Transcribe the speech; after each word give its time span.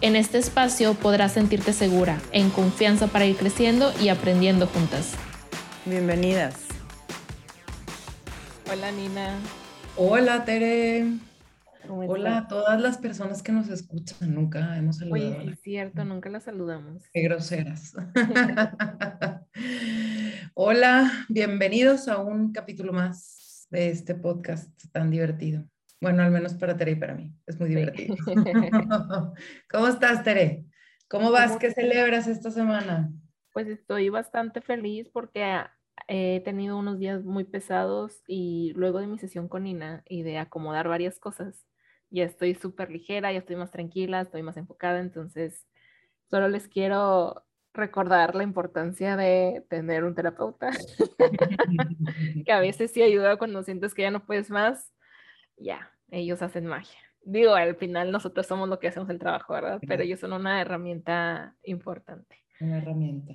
En 0.00 0.14
este 0.14 0.38
espacio 0.38 0.94
podrás 0.94 1.32
sentirte 1.32 1.72
segura, 1.72 2.20
en 2.30 2.50
confianza 2.50 3.08
para 3.08 3.26
ir 3.26 3.36
creciendo 3.36 3.92
y 4.00 4.10
aprendiendo 4.10 4.68
juntas. 4.68 5.14
Bienvenidas. 5.86 6.54
Hola 8.70 8.92
Nina. 8.92 9.36
Hola 9.96 10.44
Tere. 10.44 11.04
Hola 11.88 12.38
a 12.38 12.48
todas 12.48 12.80
las 12.80 12.98
personas 12.98 13.42
que 13.42 13.50
nos 13.50 13.68
escuchan. 13.70 14.32
Nunca 14.32 14.76
hemos 14.76 14.98
saludado. 14.98 15.36
Oye, 15.40 15.50
es 15.50 15.60
cierto, 15.62 16.04
nunca 16.04 16.28
las 16.28 16.44
saludamos. 16.44 17.02
Qué 17.12 17.22
groseras. 17.22 17.94
Hola, 20.54 21.10
bienvenidos 21.28 22.06
a 22.06 22.18
un 22.18 22.52
capítulo 22.52 22.92
más 22.92 23.66
de 23.70 23.90
este 23.90 24.14
podcast 24.14 24.70
tan 24.92 25.10
divertido. 25.10 25.64
Bueno, 26.00 26.22
al 26.22 26.30
menos 26.30 26.54
para 26.54 26.76
Tere 26.76 26.92
y 26.92 26.96
para 26.96 27.14
mí. 27.14 27.34
Es 27.46 27.58
muy 27.58 27.68
divertido. 27.70 28.14
¿Cómo 29.70 29.88
estás, 29.88 30.22
Tere? 30.22 30.64
¿Cómo 31.08 31.30
vas? 31.30 31.56
¿Qué 31.56 31.72
celebras 31.72 32.26
esta 32.26 32.50
semana? 32.50 33.10
Pues 33.52 33.66
estoy 33.66 34.08
bastante 34.08 34.60
feliz 34.60 35.08
porque 35.08 35.64
he 36.06 36.40
tenido 36.44 36.78
unos 36.78 36.98
días 36.98 37.24
muy 37.24 37.44
pesados 37.44 38.22
y 38.26 38.72
luego 38.76 39.00
de 39.00 39.06
mi 39.06 39.18
sesión 39.18 39.48
con 39.48 39.64
Nina 39.64 40.02
y 40.08 40.22
de 40.22 40.38
acomodar 40.38 40.88
varias 40.88 41.18
cosas, 41.18 41.66
ya 42.10 42.24
estoy 42.24 42.54
súper 42.54 42.90
ligera, 42.90 43.32
ya 43.32 43.38
estoy 43.38 43.56
más 43.56 43.70
tranquila, 43.70 44.20
estoy 44.20 44.42
más 44.42 44.56
enfocada, 44.56 45.00
entonces 45.00 45.66
solo 46.30 46.48
les 46.48 46.68
quiero 46.68 47.44
recordar 47.74 48.34
la 48.34 48.44
importancia 48.44 49.16
de 49.16 49.64
tener 49.68 50.04
un 50.04 50.14
terapeuta, 50.14 50.70
que 52.46 52.52
a 52.52 52.60
veces 52.60 52.92
sí 52.92 53.02
ayuda 53.02 53.36
cuando 53.36 53.62
sientes 53.62 53.94
que 53.94 54.02
ya 54.02 54.10
no 54.10 54.24
puedes 54.24 54.50
más 54.50 54.92
ya, 55.56 55.92
ellos 56.10 56.42
hacen 56.42 56.66
magia. 56.66 56.98
Digo, 57.22 57.54
al 57.54 57.76
final 57.76 58.10
nosotros 58.10 58.46
somos 58.46 58.68
lo 58.68 58.78
que 58.78 58.88
hacemos 58.88 59.10
el 59.10 59.18
trabajo, 59.18 59.52
¿verdad? 59.52 59.80
Pero 59.86 60.02
ellos 60.02 60.20
son 60.20 60.32
una 60.32 60.60
herramienta 60.60 61.54
importante. 61.62 62.36
Una 62.60 62.78
herramienta. 62.78 63.34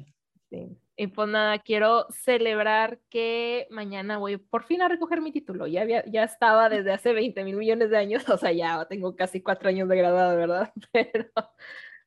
Sí. 0.50 0.78
Y 0.96 1.08
pues 1.08 1.28
nada, 1.28 1.58
quiero 1.60 2.06
celebrar 2.12 3.00
que 3.10 3.68
mañana 3.72 4.20
voy 4.20 4.38
por 4.38 4.64
fin 4.64 4.82
a 4.82 4.88
recoger 4.88 5.22
mi 5.22 5.32
título. 5.32 5.66
Ya, 5.66 5.82
había, 5.82 6.06
ya 6.06 6.24
estaba 6.24 6.70
desde 6.70 6.92
hace 6.92 7.14
20 7.14 7.44
mil 7.44 7.56
millones 7.56 7.90
de 7.90 7.98
años, 7.98 8.24
o 8.30 8.38
sea, 8.38 8.52
ya 8.52 8.86
tengo 8.86 9.16
casi 9.16 9.42
cuatro 9.42 9.70
años 9.70 9.90
de 9.90 9.98
graduado, 9.98 10.38
¿verdad? 10.38 10.72
Pero, 10.92 11.30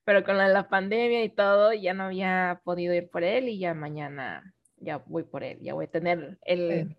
pero 0.04 0.22
con 0.22 0.38
la, 0.38 0.46
la 0.46 0.68
pandemia 0.68 1.24
y 1.24 1.30
todo, 1.30 1.72
ya 1.72 1.92
no 1.92 2.04
había 2.04 2.60
podido 2.62 2.94
ir 2.94 3.10
por 3.10 3.24
él 3.24 3.48
y 3.48 3.58
ya 3.58 3.74
mañana 3.74 4.54
ya 4.76 4.98
voy 4.98 5.24
por 5.24 5.42
él, 5.42 5.58
ya 5.60 5.74
voy 5.74 5.86
a 5.86 5.90
tener 5.90 6.38
el, 6.42 6.96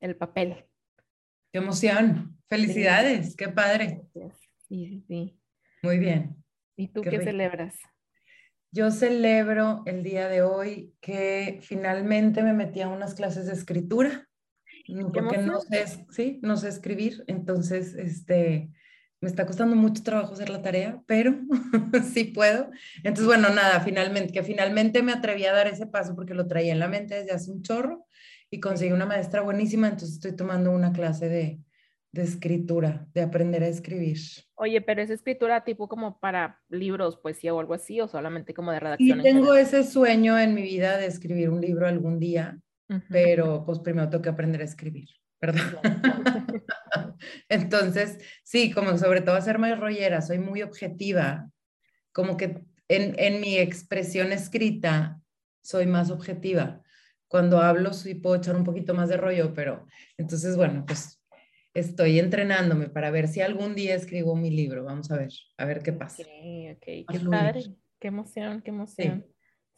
el 0.00 0.16
papel. 0.16 0.66
Qué 1.54 1.58
emoción. 1.58 2.36
Felicidades, 2.48 3.36
qué 3.36 3.48
padre. 3.48 4.02
Sí, 4.66 5.04
sí. 5.06 5.38
Muy 5.84 6.00
bien. 6.00 6.34
¿Y 6.76 6.88
tú 6.88 7.00
qué, 7.00 7.20
celebras? 7.20 7.76
Yo 8.72 8.90
celebro 8.90 9.84
el 9.86 10.02
día 10.02 10.28
de 10.28 10.42
hoy 10.42 10.96
que 11.00 11.60
finalmente 11.62 12.42
me 12.42 12.54
metí 12.54 12.80
a 12.80 12.88
unas 12.88 13.14
clases 13.14 13.46
de 13.46 13.52
escritura, 13.52 14.28
porque 15.12 15.38
no 15.38 15.60
sé, 15.60 15.84
sí, 16.10 16.40
no 16.42 16.56
sé 16.56 16.70
escribir, 16.70 17.22
entonces 17.28 17.94
este, 17.94 18.72
me 19.20 19.28
está 19.28 19.46
costando 19.46 19.76
mucho 19.76 20.02
trabajo 20.02 20.32
hacer 20.32 20.50
la 20.50 20.60
tarea, 20.60 21.04
pero 21.06 21.36
sí 22.12 22.24
puedo. 22.24 22.68
Entonces, 23.04 23.26
bueno, 23.26 23.50
nada, 23.50 23.78
finalmente, 23.78 24.32
que 24.32 24.42
finalmente 24.42 25.04
me 25.04 25.12
atreví 25.12 25.44
a 25.44 25.52
dar 25.52 25.68
ese 25.68 25.86
paso 25.86 26.16
porque 26.16 26.34
lo 26.34 26.48
traía 26.48 26.72
en 26.72 26.80
la 26.80 26.88
mente 26.88 27.14
desde 27.14 27.30
hace 27.30 27.52
un 27.52 27.62
chorro 27.62 28.08
y 28.54 28.60
conseguí 28.60 28.92
una 28.92 29.04
maestra 29.04 29.40
buenísima, 29.40 29.88
entonces 29.88 30.12
estoy 30.12 30.36
tomando 30.36 30.70
una 30.70 30.92
clase 30.92 31.28
de, 31.28 31.60
de 32.12 32.22
escritura, 32.22 33.04
de 33.12 33.22
aprender 33.22 33.64
a 33.64 33.66
escribir. 33.66 34.18
Oye, 34.54 34.80
pero 34.80 35.02
es 35.02 35.10
escritura 35.10 35.64
tipo 35.64 35.88
como 35.88 36.20
para 36.20 36.60
libros, 36.68 37.16
poesía 37.16 37.52
o 37.52 37.58
algo 37.58 37.74
así, 37.74 38.00
o 38.00 38.06
solamente 38.06 38.54
como 38.54 38.70
de 38.70 38.78
redacción. 38.78 39.22
Tengo 39.22 39.54
ese 39.56 39.82
sueño 39.82 40.38
en 40.38 40.54
mi 40.54 40.62
vida 40.62 40.96
de 40.98 41.06
escribir 41.06 41.50
un 41.50 41.60
libro 41.60 41.88
algún 41.88 42.20
día, 42.20 42.60
pero 43.08 43.64
pues 43.66 43.80
primero 43.80 44.08
tengo 44.08 44.22
que 44.22 44.28
aprender 44.28 44.60
a 44.60 44.64
escribir, 44.66 45.08
¿verdad? 45.40 45.80
Entonces, 47.48 48.18
sí, 48.44 48.70
como 48.70 48.96
sobre 48.98 49.20
todo 49.20 49.34
hacer 49.34 49.58
más 49.58 49.80
rollera, 49.80 50.22
soy 50.22 50.38
muy 50.38 50.62
objetiva, 50.62 51.50
como 52.12 52.36
que 52.36 52.62
en, 52.86 53.18
en 53.18 53.40
mi 53.40 53.58
expresión 53.58 54.30
escrita 54.30 55.20
soy 55.60 55.86
más 55.86 56.12
objetiva 56.12 56.83
cuando 57.34 57.60
hablo 57.60 57.92
sí 57.92 58.14
puedo 58.14 58.36
echar 58.36 58.54
un 58.54 58.62
poquito 58.62 58.94
más 58.94 59.08
de 59.08 59.16
rollo, 59.16 59.54
pero 59.54 59.88
entonces, 60.16 60.56
bueno, 60.56 60.84
pues 60.86 61.20
estoy 61.74 62.20
entrenándome 62.20 62.88
para 62.88 63.10
ver 63.10 63.26
si 63.26 63.40
algún 63.40 63.74
día 63.74 63.96
escribo 63.96 64.36
mi 64.36 64.50
libro. 64.50 64.84
Vamos 64.84 65.10
a 65.10 65.16
ver, 65.16 65.30
a 65.58 65.64
ver 65.64 65.82
qué 65.82 65.92
pasa. 65.92 66.22
Ok, 66.22 66.28
ok, 66.76 66.84
qué 67.10 67.28
padre, 67.28 67.62
qué 67.98 68.06
emoción, 68.06 68.62
qué 68.62 68.70
emoción. 68.70 69.26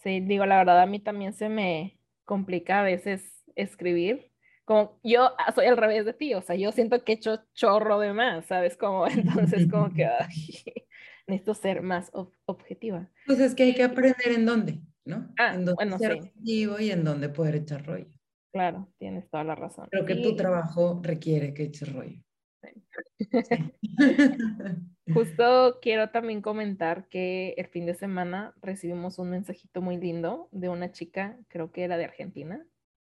Sí. 0.02 0.20
digo, 0.20 0.44
la 0.44 0.58
verdad 0.58 0.82
a 0.82 0.84
mí 0.84 1.00
también 1.00 1.32
se 1.32 1.48
me 1.48 1.98
complica 2.26 2.80
a 2.80 2.82
veces 2.82 3.42
escribir. 3.54 4.30
Como 4.66 5.00
yo 5.02 5.30
soy 5.54 5.64
al 5.64 5.78
revés 5.78 6.04
de 6.04 6.12
ti, 6.12 6.34
o 6.34 6.42
sea, 6.42 6.56
yo 6.56 6.72
siento 6.72 7.04
que 7.04 7.12
he 7.12 7.14
hecho 7.14 7.40
chorro 7.54 7.98
de 8.00 8.12
más, 8.12 8.44
¿sabes? 8.44 8.76
Como 8.76 9.06
entonces 9.06 9.66
como 9.70 9.94
que 9.94 10.06
necesito 11.26 11.54
ser 11.54 11.80
más 11.80 12.10
objetiva. 12.44 13.10
Pues 13.24 13.40
es 13.40 13.54
que 13.54 13.62
hay 13.62 13.74
que 13.74 13.82
aprender 13.82 14.32
en 14.32 14.44
dónde. 14.44 14.78
¿No? 15.06 15.32
Ah, 15.38 15.54
en 15.54 15.64
donde 15.64 15.74
bueno, 15.74 15.98
ser 15.98 16.22
sí. 16.22 16.68
y 16.78 16.90
en 16.90 17.04
donde 17.04 17.28
poder 17.30 17.56
echar 17.56 17.86
rollo. 17.86 18.08
Claro, 18.52 18.92
tienes 18.98 19.28
toda 19.30 19.44
la 19.44 19.54
razón. 19.54 19.88
Creo 19.90 20.04
que 20.04 20.16
tu 20.16 20.36
trabajo 20.36 21.00
requiere 21.02 21.54
que 21.54 21.64
eches 21.64 21.92
rollo. 21.92 22.22
Justo 25.14 25.78
quiero 25.80 26.10
también 26.10 26.42
comentar 26.42 27.08
que 27.08 27.54
el 27.56 27.68
fin 27.68 27.86
de 27.86 27.94
semana 27.94 28.54
recibimos 28.60 29.18
un 29.18 29.30
mensajito 29.30 29.80
muy 29.80 29.98
lindo 29.98 30.48
de 30.50 30.68
una 30.68 30.90
chica, 30.90 31.38
creo 31.48 31.70
que 31.70 31.84
era 31.84 31.96
de 31.96 32.04
Argentina, 32.04 32.66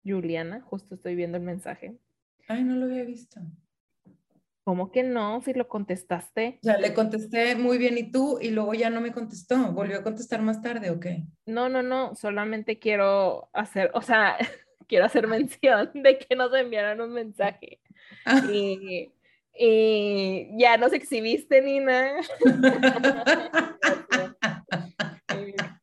Juliana, 0.05 0.61
justo 0.62 0.95
estoy 0.95 1.17
viendo 1.17 1.37
el 1.37 1.45
mensaje. 1.45 1.99
Ay, 2.49 2.65
no 2.65 2.77
lo 2.77 2.87
había 2.87 3.05
visto. 3.05 3.41
¿Cómo 4.71 4.93
que 4.93 5.03
no? 5.03 5.43
Si 5.43 5.53
lo 5.53 5.67
contestaste. 5.67 6.61
Ya 6.63 6.77
le 6.77 6.95
contesté 6.95 7.57
muy 7.57 7.77
bien 7.77 7.99
y 7.99 8.13
tú, 8.13 8.39
y 8.41 8.51
luego 8.51 8.73
ya 8.73 8.89
no 8.89 9.01
me 9.01 9.11
contestó. 9.11 9.73
¿Volvió 9.73 9.99
a 9.99 10.05
contestar 10.05 10.43
más 10.43 10.63
tarde 10.63 10.91
o 10.91 11.01
qué? 11.01 11.25
No, 11.45 11.69
no, 11.69 11.83
no. 11.83 12.15
Solamente 12.15 12.79
quiero 12.79 13.51
hacer, 13.53 13.91
o 13.95 14.01
sea, 14.01 14.37
quiero 14.87 15.07
hacer 15.07 15.27
mención 15.27 15.91
de 15.95 16.19
que 16.21 16.37
nos 16.37 16.55
enviaron 16.55 17.01
un 17.01 17.13
mensaje. 17.13 17.81
Ah. 18.25 18.43
Y, 18.49 19.13
ya 20.57 20.77
nos 20.77 20.93
exhibiste, 20.93 21.61
Nina. 21.63 22.13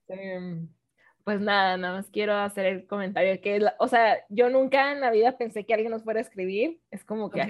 Este, 0.07 0.39
pues 1.25 1.41
nada, 1.41 1.75
nada 1.75 1.97
más 1.97 2.09
quiero 2.09 2.35
hacer 2.35 2.65
el 2.65 2.87
comentario 2.87 3.41
que, 3.41 3.59
o 3.79 3.87
sea, 3.89 4.17
yo 4.29 4.49
nunca 4.49 4.93
en 4.93 5.01
la 5.01 5.11
vida 5.11 5.37
pensé 5.37 5.65
que 5.65 5.73
alguien 5.73 5.91
nos 5.91 6.05
fuera 6.05 6.19
a 6.19 6.23
escribir. 6.23 6.79
Es 6.89 7.03
como 7.03 7.29
que 7.29 7.41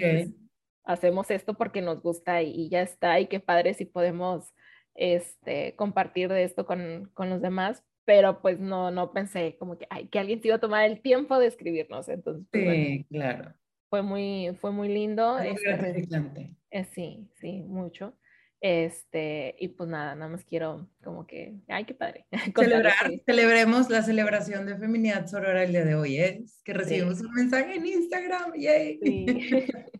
hacemos 0.88 1.30
esto 1.30 1.54
porque 1.54 1.82
nos 1.82 2.02
gusta 2.02 2.42
y, 2.42 2.68
ya 2.70 2.80
está, 2.82 3.20
y 3.20 3.26
qué 3.26 3.40
padre 3.40 3.74
si 3.74 3.84
podemos 3.84 4.54
este, 4.94 5.76
compartir 5.76 6.30
de 6.30 6.44
esto 6.44 6.66
con, 6.66 7.10
con, 7.14 7.28
los 7.30 7.42
demás, 7.42 7.84
pero 8.04 8.40
pues 8.40 8.58
no, 8.58 8.90
no 8.90 9.12
pensé 9.12 9.56
como 9.58 9.78
que, 9.78 9.86
ay, 9.90 10.08
que 10.08 10.18
alguien 10.18 10.40
se 10.40 10.48
iba 10.48 10.56
a 10.56 10.60
tomar 10.60 10.84
el 10.86 11.00
tiempo 11.02 11.38
de 11.38 11.46
escribirnos, 11.46 12.08
entonces. 12.08 12.46
Pues, 12.50 12.64
sí, 12.64 13.06
claro. 13.10 13.54
Fue 13.90 14.02
muy, 14.02 14.56
fue 14.60 14.72
muy 14.72 14.88
lindo. 14.88 15.38
Es 15.38 15.56
este, 15.56 15.68
gratificante. 15.68 16.56
Eh, 16.70 16.84
sí, 16.92 17.28
sí, 17.34 17.62
mucho. 17.62 18.14
Este, 18.60 19.54
y 19.60 19.68
pues 19.68 19.88
nada, 19.88 20.16
nada 20.16 20.32
más 20.32 20.44
quiero 20.44 20.90
como 21.04 21.26
que, 21.26 21.60
ay, 21.68 21.84
qué 21.84 21.94
padre. 21.94 22.26
Celebrar, 22.56 22.94
celebremos 23.24 23.90
la 23.90 24.02
celebración 24.02 24.66
de 24.66 24.76
Feminidad 24.76 25.26
Sorora 25.26 25.62
el 25.62 25.70
día 25.70 25.84
de 25.84 25.94
hoy, 25.94 26.18
es 26.18 26.30
¿eh? 26.30 26.44
que 26.64 26.72
recibimos 26.72 27.20
un 27.20 27.32
mensaje 27.34 27.76
en 27.76 27.86
Instagram, 27.86 28.54
yay. 28.54 28.98
Sí. 29.02 29.26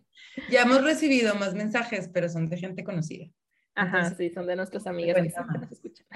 Ya 0.49 0.61
hemos 0.63 0.83
recibido 0.83 1.35
más 1.35 1.53
mensajes, 1.53 2.09
pero 2.13 2.29
son 2.29 2.47
de 2.47 2.57
gente 2.57 2.83
conocida. 2.83 3.27
Ajá, 3.75 4.13
sí, 4.15 4.29
son 4.29 4.45
de 4.47 4.55
nuestros 4.55 4.87
amigos 4.87 5.15
que 5.15 5.57
nos 5.59 5.71
escuchan. 5.71 6.07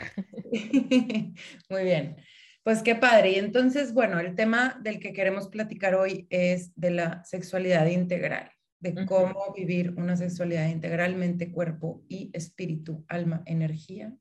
Muy 1.70 1.84
bien. 1.84 2.18
Pues 2.64 2.82
qué 2.82 2.96
padre. 2.96 3.32
Y 3.32 3.36
entonces, 3.36 3.94
bueno, 3.94 4.20
el 4.20 4.36
tema 4.36 4.80
del 4.82 5.00
que 5.00 5.14
queremos 5.14 5.50
platicar 5.50 5.96
hoy 5.96 6.28
es 6.30 6.72
de 6.76 6.92
la 6.92 7.24
sexualidad 7.26 7.86
integral, 7.88 8.52
de 8.80 9.06
cómo 9.06 9.54
vivir 9.56 9.94
una 9.98 10.16
sexualidad 10.16 10.70
integralmente, 10.70 11.52
cuerpo 11.52 12.04
y 12.08 12.32
espíritu, 12.34 13.06
alma, 13.10 13.44
energía, 13.46 14.14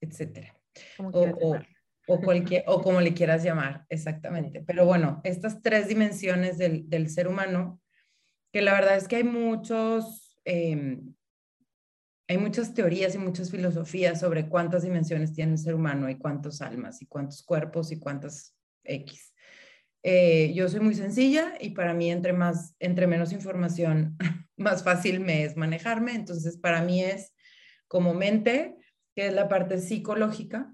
etcétera. 0.00 0.54
o, 0.98 1.58
o, 2.06 2.20
cualquier, 2.20 2.64
o 2.66 2.80
como 2.82 3.00
le 3.00 3.14
quieras 3.14 3.42
llamar, 3.42 3.84
exactamente. 3.88 4.62
Pero 4.64 4.86
bueno, 4.86 5.20
estas 5.24 5.60
tres 5.60 5.88
dimensiones 5.88 6.58
del, 6.58 6.88
del, 6.88 7.10
ser 7.10 7.26
humano, 7.26 7.81
que 8.52 8.62
la 8.62 8.74
verdad 8.74 8.96
es 8.96 9.08
que 9.08 9.16
hay 9.16 9.24
muchos, 9.24 10.38
em, 10.44 11.14
hay 12.28 12.38
muchas 12.38 12.74
teorías 12.74 13.14
y 13.14 13.18
muchas 13.18 13.50
filosofías 13.50 14.20
sobre 14.20 14.48
cuántas 14.48 14.82
dimensiones 14.82 15.32
tiene 15.32 15.52
el 15.52 15.58
ser 15.58 15.74
humano 15.74 16.08
y 16.08 16.16
cuántos 16.16 16.60
almas 16.60 17.02
y 17.02 17.06
cuántos 17.06 17.42
cuerpos 17.42 17.92
y 17.92 17.98
cuántas 17.98 18.54
X. 18.84 19.32
Eh, 20.02 20.52
yo 20.54 20.68
soy 20.68 20.80
muy 20.80 20.94
sencilla 20.94 21.54
y 21.60 21.70
para 21.70 21.94
mí 21.94 22.10
entre 22.10 22.32
más, 22.32 22.74
entre 22.80 23.06
menos 23.06 23.32
información, 23.32 24.16
más 24.56 24.82
fácil 24.82 25.20
me 25.20 25.44
es 25.44 25.56
manejarme. 25.56 26.14
Entonces, 26.14 26.56
para 26.58 26.82
mí 26.82 27.02
es 27.02 27.34
como 27.88 28.14
mente, 28.14 28.76
que 29.14 29.28
es 29.28 29.32
la 29.34 29.48
parte 29.48 29.78
psicológica, 29.78 30.72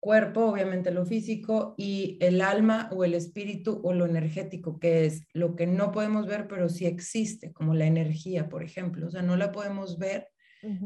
cuerpo, 0.00 0.46
obviamente 0.46 0.90
lo 0.90 1.04
físico, 1.04 1.74
y 1.76 2.16
el 2.20 2.40
alma 2.40 2.88
o 2.92 3.04
el 3.04 3.14
espíritu 3.14 3.80
o 3.84 3.92
lo 3.92 4.06
energético, 4.06 4.80
que 4.80 5.04
es 5.04 5.26
lo 5.34 5.54
que 5.54 5.66
no 5.66 5.92
podemos 5.92 6.26
ver, 6.26 6.48
pero 6.48 6.68
sí 6.68 6.86
existe, 6.86 7.52
como 7.52 7.74
la 7.74 7.86
energía, 7.86 8.48
por 8.48 8.62
ejemplo. 8.62 9.06
O 9.06 9.10
sea, 9.10 9.22
no 9.22 9.36
la 9.36 9.52
podemos 9.52 9.98
ver, 9.98 10.28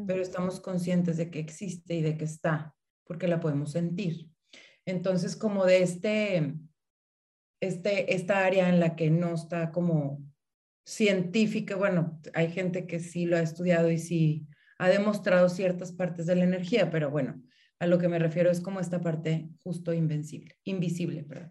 pero 0.06 0.22
estamos 0.22 0.60
conscientes 0.60 1.16
de 1.16 1.30
que 1.30 1.40
existe 1.40 1.94
y 1.94 2.02
de 2.02 2.16
que 2.16 2.24
está, 2.24 2.74
porque 3.04 3.28
la 3.28 3.40
podemos 3.40 3.72
sentir. 3.72 4.28
Entonces, 4.84 5.36
como 5.36 5.64
de 5.64 5.82
este, 5.82 6.54
este, 7.60 8.14
esta 8.14 8.44
área 8.44 8.68
en 8.68 8.78
la 8.78 8.94
que 8.94 9.10
no 9.10 9.34
está 9.34 9.72
como 9.72 10.22
científica, 10.84 11.76
bueno, 11.76 12.20
hay 12.34 12.50
gente 12.50 12.86
que 12.86 13.00
sí 13.00 13.26
lo 13.26 13.36
ha 13.36 13.40
estudiado 13.40 13.90
y 13.90 13.98
sí 13.98 14.46
ha 14.78 14.88
demostrado 14.88 15.48
ciertas 15.48 15.92
partes 15.92 16.26
de 16.26 16.36
la 16.36 16.44
energía, 16.44 16.90
pero 16.90 17.10
bueno, 17.10 17.42
a 17.80 17.86
lo 17.86 17.98
que 17.98 18.08
me 18.08 18.18
refiero 18.18 18.50
es 18.50 18.60
como 18.60 18.80
esta 18.80 19.00
parte 19.00 19.48
justo 19.62 19.92
invencible, 19.92 20.56
invisible, 20.64 21.24
perdón. 21.24 21.50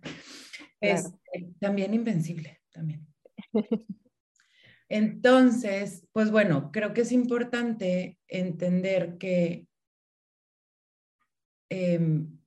Es 0.81 1.13
también 1.59 1.93
invencible, 1.93 2.61
también. 2.71 3.07
Entonces, 4.89 6.05
pues 6.11 6.29
bueno, 6.29 6.71
creo 6.71 6.93
que 6.93 7.01
es 7.01 7.11
importante 7.11 8.19
entender 8.27 9.17
que 9.17 9.67
em, 11.69 12.37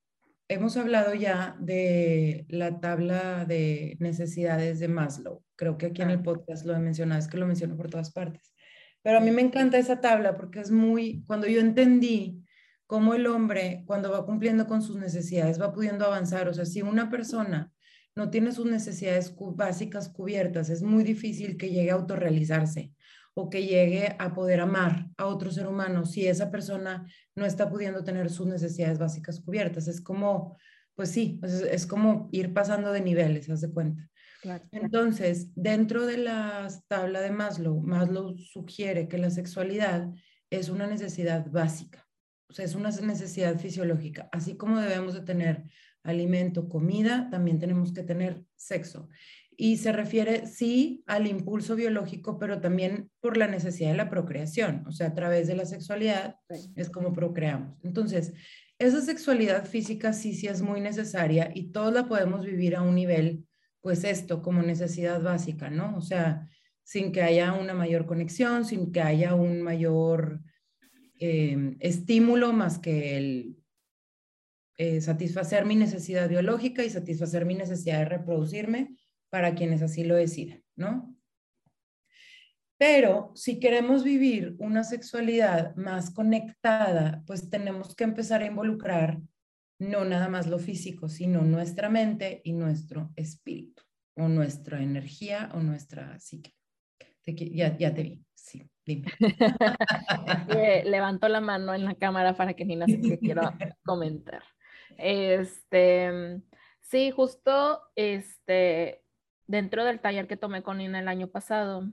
hemos 0.49 0.77
hablado 0.77 1.15
ya 1.15 1.57
de 1.59 2.47
la 2.49 2.79
tabla 2.79 3.45
de 3.47 3.97
necesidades 4.01 4.79
de 4.79 4.89
Maslow. 4.89 5.43
Creo 5.57 5.79
que 5.79 5.87
aquí 5.87 6.03
en 6.03 6.11
el 6.11 6.23
podcast 6.23 6.65
lo 6.67 6.75
he 6.75 6.79
mencionado, 6.79 7.19
es 7.19 7.29
que 7.29 7.39
lo 7.39 7.47
menciono 7.47 7.77
por 7.77 7.91
todas 7.91 8.13
partes. 8.13 8.55
Pero 9.03 9.19
a 9.19 9.21
mí 9.21 9.31
me 9.31 9.43
encanta 9.43 9.79
esa 9.79 10.01
tabla 10.01 10.37
porque 10.37 10.61
es 10.61 10.71
muy, 10.71 11.25
cuando 11.27 11.47
yo 11.47 11.61
entendí 11.61 12.46
cómo 12.87 13.15
el 13.15 13.27
hombre, 13.27 13.83
cuando 13.87 14.11
va 14.11 14.25
cumpliendo 14.25 14.67
con 14.67 14.83
sus 14.83 14.97
necesidades, 14.97 15.61
va 15.61 15.73
pudiendo 15.73 16.05
avanzar. 16.05 16.49
O 16.49 16.55
sea, 16.55 16.65
si 16.65 16.83
una 16.83 17.11
persona 17.11 17.73
no 18.15 18.31
tiene 18.31 18.53
sus 18.53 18.67
necesidades 18.67 19.35
básicas 19.39 20.09
cubiertas, 20.09 20.71
es 20.71 20.83
muy 20.83 21.05
difícil 21.05 21.57
que 21.57 21.71
llegue 21.71 21.91
a 21.91 21.95
autorrealizarse 21.95 22.93
o 23.35 23.51
que 23.51 23.67
llegue 23.67 24.17
a 24.19 24.33
poder 24.33 24.61
amar 24.61 25.09
a 25.19 25.27
otro 25.27 25.51
ser 25.51 25.67
humano 25.67 26.07
si 26.07 26.27
esa 26.27 26.51
persona 26.51 27.07
no 27.35 27.45
está 27.45 27.69
pudiendo 27.69 28.03
tener 28.03 28.31
sus 28.31 28.47
necesidades 28.47 28.99
básicas 28.99 29.41
cubiertas. 29.41 29.89
Es 29.89 30.01
como, 30.01 30.57
pues 30.95 31.11
sí, 31.11 31.39
es, 31.43 31.87
como 31.87 32.31
ir 32.33 32.55
pasando 32.55 32.93
de 32.93 33.03
niveles, 33.03 33.51
haz 33.51 33.61
de 33.61 33.71
cuenta. 33.71 34.09
Entonces, 34.71 35.51
dentro 35.55 36.07
de 36.07 36.17
la 36.17 36.69
tabla 36.89 37.21
de 37.21 37.31
Maslow, 37.31 37.79
Maslow 37.81 38.39
sugiere 38.39 39.07
que 39.07 39.19
la 39.19 39.29
sexualidad 39.29 40.09
es 40.49 40.71
una 40.71 40.87
necesidad 40.87 41.51
básica, 41.51 42.06
o 42.49 42.53
sea, 42.53 42.65
es 42.65 42.75
una 42.75 42.91
necesidad 42.91 43.59
fisiológica. 43.59 44.29
Así 44.33 44.57
como 44.57 44.81
debemos 44.81 45.15
de 45.15 45.23
tener 45.23 45.65
alimento, 46.03 46.69
comida, 46.69 47.29
también 47.31 47.59
tenemos 47.59 47.93
que 47.93 48.03
tener 48.03 48.45
sexo 48.55 49.09
y 49.57 49.79
se 49.79 49.91
refiere 49.91 50.47
sí 50.47 51.03
al 51.07 51.27
impulso 51.27 51.77
biológico, 51.77 52.39
pero 52.39 52.61
también 52.61 53.11
por 53.21 53.37
la 53.37 53.49
necesidad 53.49 53.91
de 53.91 53.97
la 53.97 54.11
procreación, 54.11 54.85
o 54.87 54.93
sea, 54.93 55.09
a 55.09 55.15
través 55.15 55.47
de 55.47 55.57
la 55.57 55.65
sexualidad 55.65 56.37
es 56.77 56.91
como 56.91 57.13
procreamos. 57.13 57.79
Entonces, 57.83 58.35
esa 58.79 59.01
sexualidad 59.01 59.65
física 59.65 60.13
sí, 60.13 60.35
sí 60.35 60.47
es 60.47 60.61
muy 60.61 60.81
necesaria 60.81 61.51
y 61.55 61.73
todos 61.73 61.93
la 61.93 62.07
podemos 62.07 62.45
vivir 62.45 62.77
a 62.77 62.83
un 62.83 62.95
nivel, 62.95 63.47
pues 63.81 64.05
esto, 64.05 64.43
como 64.43 64.61
necesidad 64.61 65.23
básica, 65.23 65.71
¿no? 65.71 65.97
O 65.97 66.03
sea, 66.03 66.47
sin 66.85 67.11
que 67.11 67.23
haya 67.23 67.55
una 67.55 67.73
mayor 67.73 68.05
conexión, 68.05 68.67
sin 68.67 68.93
que 68.93 69.01
haya 69.01 69.35
un 69.35 69.63
mayor 69.63 70.43
em, 71.19 71.77
estímulo 71.81 72.53
más 72.53 72.79
que 72.79 73.17
el 73.17 73.57
eh, 74.79 75.01
satisfacer 75.01 75.65
mi 75.65 75.75
necesidad 75.75 76.29
biológica 76.29 76.85
y 76.85 76.91
satisfacer 76.91 77.47
mi 77.47 77.55
necesidad 77.55 78.01
de 78.01 78.05
reproducirme 78.05 78.95
para 79.31 79.55
quienes 79.55 79.83
así 79.83 80.05
lo 80.05 80.17
deciden, 80.17 80.65
¿no? 80.77 81.17
Pero 82.79 83.33
si 83.35 83.59
queremos 83.59 84.05
vivir 84.05 84.55
una 84.59 84.85
sexualidad 84.85 85.75
más 85.77 86.11
conectada, 86.11 87.23
pues 87.27 87.49
tenemos 87.49 87.95
que 87.95 88.05
empezar 88.05 88.43
a 88.43 88.47
involucrar 88.47 89.21
no 89.79 90.05
nada 90.05 90.29
más 90.29 90.47
lo 90.47 90.59
físico, 90.59 91.09
sino 91.09 91.43
nuestra 91.43 91.89
mente 91.89 92.43
y 92.45 92.53
nuestro 92.53 93.13
espíritu, 93.17 93.83
o 94.15 94.29
nuestra 94.29 94.83
energía 94.83 95.51
o 95.55 95.61
nuestra 95.61 96.19
psique. 96.21 96.53
Ya, 97.27 97.77
ya 97.77 97.95
te 97.95 98.03
vi, 98.03 98.25
sí, 98.35 98.69
dime. 98.85 99.07
Levanto 100.85 101.29
la 101.29 101.41
mano 101.41 101.75
en 101.75 101.85
la 101.85 101.95
cámara 101.95 102.35
para 102.35 102.55
que 102.55 102.65
Nina 102.65 102.87
sepa 102.87 103.09
que 103.09 103.19
quiero 103.19 103.43
comentar. 103.85 104.43
Este, 104.99 106.41
sí, 106.81 107.11
justo, 107.11 107.83
este, 107.97 109.03
dentro 109.47 109.85
del 109.85 110.01
taller 110.01 110.27
que 110.27 110.37
tomé 110.37 110.63
con 110.63 110.79
Nina 110.79 111.01
el 111.01 111.09
año 111.09 111.29
pasado, 111.29 111.91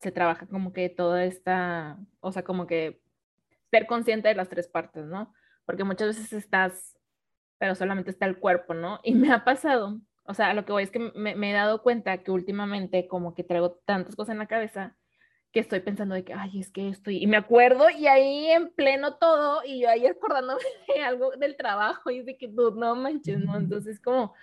se 0.00 0.12
trabaja 0.12 0.46
como 0.46 0.72
que 0.72 0.88
toda 0.88 1.24
esta, 1.24 1.98
o 2.20 2.32
sea, 2.32 2.44
como 2.44 2.66
que 2.66 3.00
ser 3.70 3.86
consciente 3.86 4.28
de 4.28 4.34
las 4.34 4.48
tres 4.48 4.68
partes, 4.68 5.06
¿no? 5.06 5.32
Porque 5.64 5.84
muchas 5.84 6.08
veces 6.08 6.32
estás, 6.32 6.98
pero 7.58 7.74
solamente 7.74 8.10
está 8.10 8.26
el 8.26 8.38
cuerpo, 8.38 8.74
¿no? 8.74 9.00
Y 9.02 9.14
me 9.14 9.32
ha 9.32 9.44
pasado, 9.44 10.00
o 10.26 10.34
sea, 10.34 10.54
lo 10.54 10.64
que 10.64 10.72
voy 10.72 10.82
es 10.82 10.90
que 10.90 10.98
me, 11.14 11.34
me 11.34 11.50
he 11.50 11.54
dado 11.54 11.82
cuenta 11.82 12.22
que 12.22 12.30
últimamente 12.30 13.08
como 13.08 13.34
que 13.34 13.44
traigo 13.44 13.72
tantas 13.84 14.16
cosas 14.16 14.32
en 14.32 14.38
la 14.38 14.46
cabeza 14.46 14.96
que 15.54 15.60
estoy 15.60 15.78
pensando 15.80 16.16
de 16.16 16.24
que, 16.24 16.34
ay, 16.34 16.58
es 16.58 16.70
que 16.72 16.88
estoy, 16.88 17.22
y 17.22 17.28
me 17.28 17.36
acuerdo, 17.36 17.88
y 17.88 18.08
ahí 18.08 18.46
en 18.50 18.70
pleno 18.74 19.14
todo, 19.18 19.62
y 19.64 19.82
yo 19.82 19.88
ahí 19.88 20.04
acordándome 20.06 20.60
de 20.92 21.02
algo 21.02 21.30
del 21.36 21.56
trabajo, 21.56 22.10
y 22.10 22.22
de 22.22 22.36
que, 22.36 22.48
no 22.48 22.96
manches, 22.96 23.38
¿no? 23.38 23.56
Entonces, 23.56 24.00
como, 24.00 24.34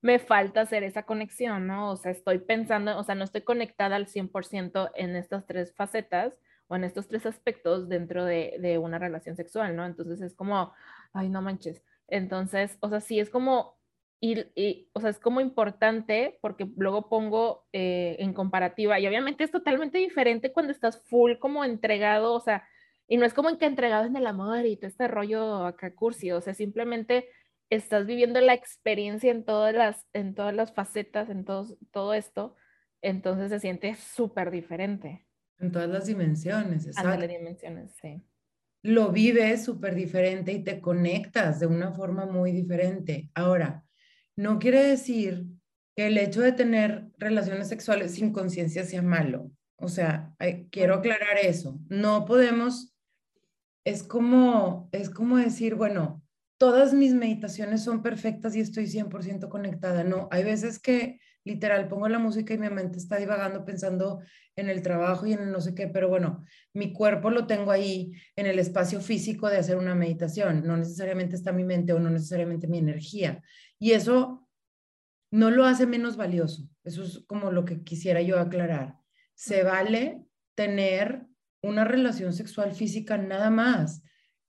me 0.00 0.20
falta 0.20 0.60
hacer 0.60 0.84
esa 0.84 1.02
conexión, 1.02 1.66
¿no? 1.66 1.90
O 1.90 1.96
sea, 1.96 2.12
estoy 2.12 2.38
pensando, 2.38 2.96
o 2.96 3.02
sea, 3.02 3.16
no 3.16 3.24
estoy 3.24 3.42
conectada 3.42 3.96
al 3.96 4.06
100% 4.06 4.92
en 4.94 5.16
estas 5.16 5.44
tres 5.44 5.74
facetas 5.74 6.38
o 6.68 6.76
en 6.76 6.84
estos 6.84 7.08
tres 7.08 7.26
aspectos 7.26 7.88
dentro 7.88 8.24
de, 8.24 8.56
de, 8.60 8.78
una 8.78 9.00
relación 9.00 9.34
sexual, 9.34 9.74
¿no? 9.74 9.84
Entonces 9.84 10.20
es 10.20 10.34
como, 10.36 10.72
ay, 11.12 11.28
no 11.28 11.42
manches. 11.42 11.82
Entonces, 12.06 12.78
o 12.80 12.88
sea, 12.88 13.00
sí 13.00 13.18
es 13.18 13.28
como, 13.28 13.79
y, 14.20 14.44
y 14.54 14.90
o 14.92 15.00
sea, 15.00 15.10
es 15.10 15.18
como 15.18 15.40
importante 15.40 16.38
porque 16.42 16.68
luego 16.76 17.08
pongo 17.08 17.66
eh, 17.72 18.16
en 18.18 18.34
comparativa 18.34 19.00
y 19.00 19.06
obviamente 19.06 19.44
es 19.44 19.50
totalmente 19.50 19.96
diferente 19.96 20.52
cuando 20.52 20.72
estás 20.72 21.02
full 21.08 21.38
como 21.38 21.64
entregado, 21.64 22.34
o 22.34 22.40
sea, 22.40 22.68
y 23.08 23.16
no 23.16 23.24
es 23.24 23.32
como 23.32 23.48
en 23.48 23.56
que 23.56 23.64
entregado 23.64 24.04
en 24.04 24.14
el 24.14 24.26
amor 24.26 24.66
y 24.66 24.76
todo 24.76 24.88
este 24.88 25.08
rollo 25.08 25.64
acá 25.64 25.94
cursi, 25.94 26.30
o 26.32 26.40
sea, 26.42 26.52
simplemente 26.52 27.28
estás 27.70 28.06
viviendo 28.06 28.40
la 28.40 28.52
experiencia 28.52 29.30
en 29.30 29.44
todas 29.44 29.74
las, 29.74 30.06
en 30.12 30.34
todas 30.34 30.54
las 30.54 30.74
facetas, 30.74 31.30
en 31.30 31.44
todo, 31.44 31.78
todo 31.90 32.12
esto, 32.12 32.56
entonces 33.00 33.48
se 33.48 33.58
siente 33.58 33.94
súper 33.94 34.50
diferente. 34.50 35.26
En 35.58 35.72
todas 35.72 35.88
las 35.88 36.06
dimensiones, 36.06 36.86
exacto. 36.86 37.12
En 37.12 37.20
las 37.20 37.28
dimensiones, 37.28 37.96
sí. 38.02 38.22
Lo 38.82 39.12
vives 39.12 39.64
súper 39.64 39.94
diferente 39.94 40.52
y 40.52 40.62
te 40.62 40.80
conectas 40.80 41.60
de 41.60 41.66
una 41.66 41.92
forma 41.92 42.26
muy 42.26 42.50
diferente. 42.50 43.30
Ahora, 43.34 43.84
no 44.40 44.58
quiere 44.58 44.82
decir 44.82 45.44
que 45.94 46.06
el 46.06 46.16
hecho 46.16 46.40
de 46.40 46.52
tener 46.52 47.10
relaciones 47.18 47.68
sexuales 47.68 48.14
sin 48.14 48.32
conciencia 48.32 48.84
sea 48.84 49.02
malo. 49.02 49.50
O 49.76 49.88
sea, 49.88 50.34
quiero 50.70 50.94
aclarar 50.94 51.36
eso. 51.42 51.78
No 51.90 52.24
podemos, 52.24 52.96
es 53.84 54.02
como, 54.02 54.88
es 54.92 55.10
como 55.10 55.36
decir, 55.36 55.74
bueno, 55.74 56.22
todas 56.56 56.94
mis 56.94 57.12
meditaciones 57.12 57.84
son 57.84 58.02
perfectas 58.02 58.56
y 58.56 58.60
estoy 58.60 58.86
100% 58.86 59.50
conectada. 59.50 60.04
No, 60.04 60.28
hay 60.30 60.42
veces 60.42 60.78
que 60.78 61.20
literal 61.44 61.88
pongo 61.88 62.08
la 62.08 62.18
música 62.18 62.54
y 62.54 62.58
mi 62.58 62.70
mente 62.70 62.98
está 62.98 63.16
divagando 63.16 63.64
pensando 63.66 64.20
en 64.56 64.70
el 64.70 64.82
trabajo 64.82 65.26
y 65.26 65.34
en 65.34 65.40
el 65.40 65.52
no 65.52 65.60
sé 65.60 65.74
qué, 65.74 65.86
pero 65.86 66.08
bueno, 66.08 66.44
mi 66.74 66.92
cuerpo 66.92 67.30
lo 67.30 67.46
tengo 67.46 67.70
ahí 67.70 68.12
en 68.36 68.46
el 68.46 68.58
espacio 68.58 69.00
físico 69.00 69.48
de 69.48 69.58
hacer 69.58 69.76
una 69.76 69.94
meditación. 69.94 70.66
No 70.66 70.76
necesariamente 70.76 71.36
está 71.36 71.52
mi 71.52 71.64
mente 71.64 71.92
o 71.92 71.98
no 71.98 72.10
necesariamente 72.10 72.68
mi 72.68 72.78
energía. 72.78 73.42
Y 73.80 73.92
eso 73.92 74.48
no 75.32 75.50
lo 75.50 75.64
hace 75.64 75.86
menos 75.86 76.16
valioso. 76.16 76.68
Eso 76.84 77.02
es 77.02 77.24
como 77.26 77.50
lo 77.50 77.64
que 77.64 77.82
quisiera 77.82 78.22
yo 78.22 78.38
aclarar. 78.38 78.98
Se 79.34 79.64
vale 79.64 80.24
tener 80.54 81.26
una 81.62 81.84
relación 81.84 82.32
sexual 82.32 82.72
física 82.72 83.18
nada 83.18 83.50
más 83.50 84.02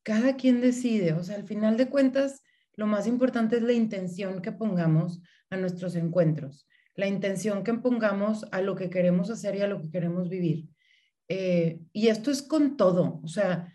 cada 0.04 0.36
quien 0.36 0.62
decide, 0.62 1.14
o 1.14 1.24
sea, 1.24 1.36
al 1.36 1.44
final 1.44 1.78
de 1.78 1.90
cuentas, 1.90 2.42
lo 2.76 2.88
más 2.88 3.08
importante 3.08 3.58
es 3.58 3.64
la 3.64 3.74
intención 3.74 4.42
que 4.42 4.52
pongamos 4.52 5.22
a 5.50 5.58
nuestros 5.58 5.96
encuentros, 5.96 6.68
la 6.96 7.08
intención 7.08 7.64
que 7.64 7.74
pongamos 7.76 8.46
a 8.52 8.62
lo 8.62 8.76
que 8.76 8.90
queremos 8.90 9.30
hacer 9.30 9.56
y 9.56 9.62
a 9.62 9.68
lo 9.68 9.82
que 9.82 9.92
queremos 9.92 10.30
vivir. 10.30 10.68
Eh, 11.28 11.80
y 11.94 12.08
esto 12.08 12.32
es 12.32 12.42
con 12.42 12.78
todo, 12.78 13.22
o 13.24 13.28
sea, 13.28 13.72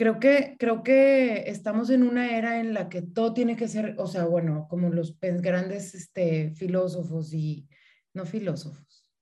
creo 0.00 0.18
que, 0.18 0.56
creo 0.58 0.82
que 0.82 1.50
estamos 1.50 1.90
en 1.90 2.02
una 2.02 2.34
era 2.34 2.58
en 2.58 2.72
la 2.72 2.88
que 2.88 3.02
todo 3.02 3.34
tiene 3.34 3.54
que 3.54 3.68
ser, 3.68 3.96
o 3.98 4.06
sea, 4.06 4.24
bueno, 4.24 4.66
como 4.70 4.88
los 4.88 5.20
grandes 5.20 5.94
este, 5.94 6.52
filósofos 6.54 7.34
y, 7.34 7.68
no 8.14 8.24
filósofos, 8.24 9.12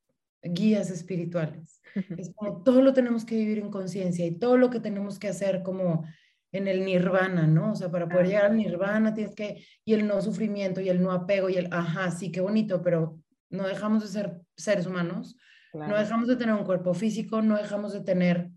guías 0.41 0.93
espirituales. 0.93 1.83
Es 2.17 2.33
como 2.33 2.63
todo 2.63 2.81
lo 2.81 2.93
tenemos 2.93 3.25
que 3.25 3.35
vivir 3.35 3.59
en 3.59 3.73
conciencia 3.73 4.25
y 4.25 4.39
todo 4.39 4.57
lo 4.57 4.71
que 4.71 4.79
tenemos 4.79 5.19
que 5.19 5.27
hacer 5.27 5.65
como 5.65 6.07
en 6.53 6.69
el 6.69 6.85
nirvana, 6.85 7.49
¿no? 7.49 7.73
O 7.73 7.75
sea, 7.75 7.91
para 7.91 8.09
poder 8.09 8.29
llegar 8.29 8.45
al 8.45 8.57
nirvana 8.57 9.15
tienes 9.15 9.35
que, 9.35 9.67
y 9.85 9.95
el 9.95 10.07
no 10.07 10.23
sufrimiento 10.23 10.81
y 10.81 10.91
el 10.91 11.03
no 11.03 11.11
apego 11.11 11.49
y 11.51 11.57
el, 11.57 11.69
ajá, 11.73 12.13
sí, 12.13 12.31
qué 12.31 12.41
bonito, 12.41 12.83
pero 12.83 13.19
no 13.51 13.67
dejamos 13.67 14.03
de 14.03 14.09
ser 14.11 14.41
seres 14.57 14.87
humanos, 14.87 15.37
no 15.75 15.99
dejamos 15.99 16.29
de 16.29 16.37
tener 16.37 16.55
un 16.55 16.65
cuerpo 16.65 16.95
físico, 16.95 17.43
no 17.43 17.57
dejamos 17.57 17.93
de 17.93 18.03
tener 18.03 18.53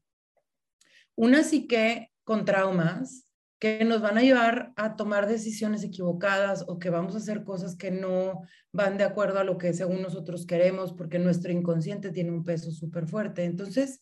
una 1.15 1.41
psique 1.41 2.10
con 2.31 2.45
traumas 2.45 3.27
que 3.59 3.83
nos 3.83 4.01
van 4.01 4.17
a 4.17 4.21
llevar 4.21 4.71
a 4.77 4.95
tomar 4.95 5.27
decisiones 5.27 5.83
equivocadas 5.83 6.63
o 6.65 6.79
que 6.79 6.89
vamos 6.89 7.13
a 7.13 7.17
hacer 7.17 7.43
cosas 7.43 7.75
que 7.75 7.91
no 7.91 8.43
van 8.71 8.97
de 8.97 9.03
acuerdo 9.03 9.39
a 9.39 9.43
lo 9.43 9.57
que 9.57 9.73
según 9.73 10.01
nosotros 10.01 10.45
queremos, 10.45 10.93
porque 10.93 11.19
nuestro 11.19 11.51
inconsciente 11.51 12.09
tiene 12.09 12.31
un 12.31 12.45
peso 12.45 12.71
súper 12.71 13.05
fuerte. 13.05 13.43
Entonces, 13.43 13.99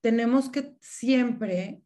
tenemos 0.00 0.48
que 0.48 0.74
siempre 0.80 1.82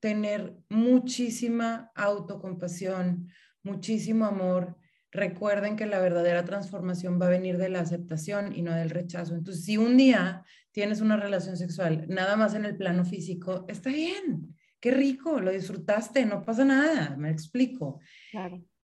tener 0.00 0.56
muchísima 0.68 1.92
autocompasión, 1.94 3.28
muchísimo 3.62 4.24
amor. 4.24 4.76
Recuerden 5.12 5.76
que 5.76 5.86
la 5.86 6.00
verdadera 6.00 6.44
transformación 6.44 7.20
va 7.22 7.26
a 7.26 7.36
venir 7.38 7.56
de 7.56 7.68
la 7.68 7.82
aceptación 7.82 8.52
y 8.52 8.62
no 8.62 8.74
del 8.74 8.90
rechazo. 8.90 9.36
Entonces, 9.36 9.64
si 9.64 9.76
un 9.76 9.96
día 9.96 10.42
tienes 10.72 11.00
una 11.00 11.16
relación 11.16 11.56
sexual 11.56 12.04
nada 12.08 12.34
más 12.34 12.54
en 12.54 12.64
el 12.64 12.76
plano 12.76 13.04
físico, 13.04 13.64
está 13.68 13.90
bien 13.90 14.53
qué 14.84 14.90
rico, 14.90 15.40
lo 15.40 15.50
disfrutaste, 15.50 16.26
no 16.26 16.44
pasa 16.44 16.62
nada, 16.62 17.16
me 17.16 17.30
explico. 17.30 18.00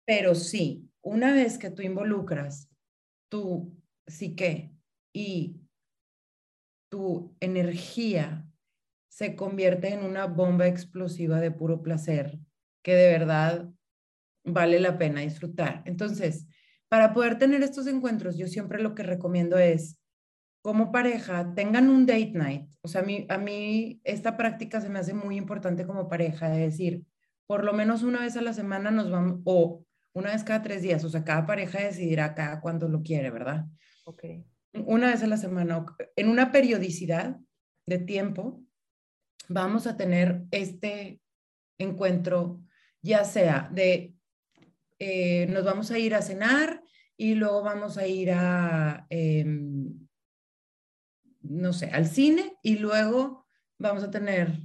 Pero 0.05 0.36
sí, 0.36 0.88
una 1.01 1.34
vez 1.34 1.58
que 1.58 1.72
tú 1.72 1.81
involucras 1.81 2.69
tu 3.27 3.75
psique 4.05 4.72
y 5.12 5.60
tu 6.91 7.36
energía 7.39 8.48
se 9.08 9.36
convierte 9.36 9.91
en 9.91 10.03
una 10.03 10.27
bomba 10.27 10.67
explosiva 10.67 11.41
de 11.41 11.50
puro 11.50 11.81
placer 11.81 12.38
que 12.84 12.93
de 12.93 13.10
verdad 13.10 13.67
vale 14.46 14.79
la 14.79 14.96
pena 15.00 15.22
disfrutar. 15.22 15.81
Entonces, 15.88 16.46
para 16.88 17.15
poder 17.15 17.39
tener 17.39 17.63
estos 17.63 17.88
encuentros, 17.88 18.38
yo 18.38 18.46
siempre 18.46 18.79
lo 18.79 18.93
que 18.93 19.01
recomiendo 19.01 19.58
es 19.58 19.98
como 20.69 20.91
pareja 20.91 21.51
tengan 21.55 21.89
un 21.89 22.05
date 22.05 22.33
night. 22.35 22.69
O 22.81 22.88
sea, 22.88 23.01
a 23.01 23.03
mí, 23.03 23.25
a 23.27 23.39
mí 23.39 23.99
esta 24.03 24.38
práctica 24.38 24.79
se 24.79 24.88
me 24.88 24.99
hace 24.99 25.15
muy 25.15 25.35
importante 25.35 25.88
como 25.88 26.07
pareja, 26.07 26.47
de 26.47 26.59
decir, 26.59 27.05
por 27.47 27.63
lo 27.63 27.73
menos 27.73 28.03
una 28.03 28.19
vez 28.19 28.38
a 28.38 28.43
la 28.43 28.53
semana 28.53 28.91
nos 28.91 29.09
vamos, 29.09 29.39
o 29.45 29.83
una 30.13 30.29
vez 30.29 30.43
cada 30.43 30.61
tres 30.61 30.83
días, 30.83 31.03
o 31.03 31.09
sea, 31.09 31.23
cada 31.23 31.47
pareja 31.47 31.81
decidirá 31.81 32.35
cada 32.35 32.61
cuando 32.61 32.88
lo 32.88 33.01
quiere, 33.01 33.31
¿verdad? 33.31 33.65
Ok. 34.05 34.25
Una 34.85 35.07
vez 35.07 35.23
a 35.23 35.27
la 35.27 35.38
semana, 35.38 35.83
en 36.15 36.29
una 36.29 36.51
periodicidad 36.51 37.39
de 37.88 37.97
tiempo, 37.97 38.63
vamos 39.47 39.88
a 39.88 39.97
tener 39.97 40.43
este 40.51 41.19
encuentro, 41.79 42.61
ya 43.01 43.25
sea 43.25 43.71
de, 43.73 44.13
eh, 44.99 45.47
nos 45.47 45.65
vamos 45.65 45.89
a 45.89 45.97
ir 45.97 46.13
a 46.13 46.21
cenar 46.21 46.83
y 47.17 47.33
luego 47.33 47.63
vamos 47.63 47.97
a 47.97 48.05
ir 48.05 48.29
a... 48.33 49.07
Em, 49.09 49.78
no 51.41 51.74
sé, 51.74 51.88
al 51.88 52.08
cine 52.08 52.58
y 52.62 52.77
luego 52.77 53.46
vamos 53.77 54.03
a 54.03 54.12
tener 54.12 54.60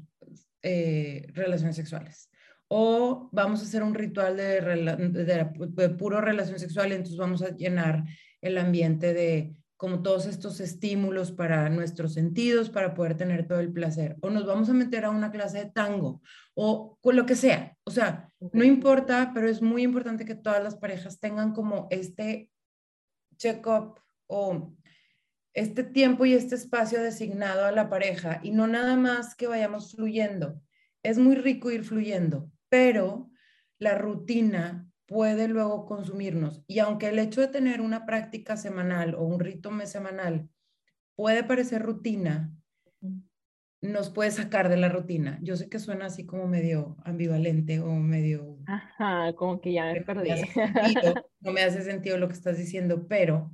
eh, 0.62 1.26
relaciones 1.34 1.76
sexuales. 1.76 2.30
O 2.68 3.28
vamos 3.32 3.60
a 3.60 3.64
hacer 3.64 3.82
un 3.82 3.94
ritual 3.94 4.36
de, 4.36 4.60
de, 4.60 5.88
puro 5.90 6.20
relación 6.20 6.58
sexual 6.58 6.90
y 6.90 6.94
entonces 6.94 7.18
vamos 7.18 7.42
a 7.42 7.54
llenar 7.54 8.04
el 8.40 8.58
ambiente 8.58 9.12
de 9.12 9.54
como 9.76 10.02
todos 10.02 10.26
estos 10.26 10.60
estímulos 10.60 11.32
para 11.32 11.68
nuestros 11.68 12.14
sentidos 12.14 12.70
para 12.70 12.94
poder 12.94 13.16
tener 13.16 13.46
todo 13.46 13.60
el 13.60 13.72
placer. 13.72 14.16
O 14.22 14.30
nos 14.30 14.46
vamos 14.46 14.70
a 14.70 14.72
meter 14.72 15.04
a 15.04 15.10
una 15.10 15.30
clase 15.30 15.58
de 15.58 15.70
tango 15.70 16.22
o 16.54 16.96
con 17.02 17.16
lo 17.16 17.26
que 17.26 17.36
sea. 17.36 17.76
O 17.84 17.90
sea, 17.90 18.30
no 18.52 18.64
importa, 18.64 19.32
pero 19.34 19.48
es 19.48 19.60
muy 19.60 19.82
importante 19.82 20.24
que 20.24 20.34
todas 20.34 20.62
las 20.62 20.76
parejas 20.76 21.20
tengan 21.20 21.52
como 21.52 21.88
este 21.90 22.50
check-up 23.36 24.00
o 24.26 24.74
este 25.54 25.84
tiempo 25.84 26.26
y 26.26 26.34
este 26.34 26.56
espacio 26.56 27.00
designado 27.00 27.64
a 27.64 27.72
la 27.72 27.88
pareja 27.88 28.40
y 28.42 28.50
no 28.50 28.66
nada 28.66 28.96
más 28.96 29.34
que 29.34 29.46
vayamos 29.46 29.92
fluyendo. 29.92 30.60
Es 31.02 31.18
muy 31.18 31.36
rico 31.36 31.70
ir 31.70 31.84
fluyendo, 31.84 32.50
pero 32.68 33.30
la 33.78 33.96
rutina 33.96 34.88
puede 35.06 35.48
luego 35.48 35.86
consumirnos. 35.86 36.64
Y 36.66 36.80
aunque 36.80 37.08
el 37.08 37.18
hecho 37.18 37.40
de 37.40 37.48
tener 37.48 37.80
una 37.80 38.04
práctica 38.04 38.56
semanal 38.56 39.14
o 39.14 39.22
un 39.22 39.38
rito 39.38 39.70
semanal 39.86 40.48
puede 41.14 41.44
parecer 41.44 41.82
rutina, 41.82 42.52
nos 43.80 44.08
puede 44.10 44.30
sacar 44.30 44.68
de 44.68 44.78
la 44.78 44.88
rutina. 44.88 45.38
Yo 45.42 45.56
sé 45.56 45.68
que 45.68 45.78
suena 45.78 46.06
así 46.06 46.24
como 46.24 46.48
medio 46.48 46.96
ambivalente 47.04 47.80
o 47.80 47.92
medio... 47.92 48.58
Ajá, 48.66 49.34
como 49.34 49.60
que 49.60 49.74
ya 49.74 49.92
me 49.92 50.00
perdí. 50.00 50.30
no 51.40 51.52
me 51.52 51.62
hace 51.62 51.82
sentido 51.82 52.16
lo 52.16 52.26
que 52.26 52.34
estás 52.34 52.56
diciendo, 52.56 53.06
pero 53.06 53.52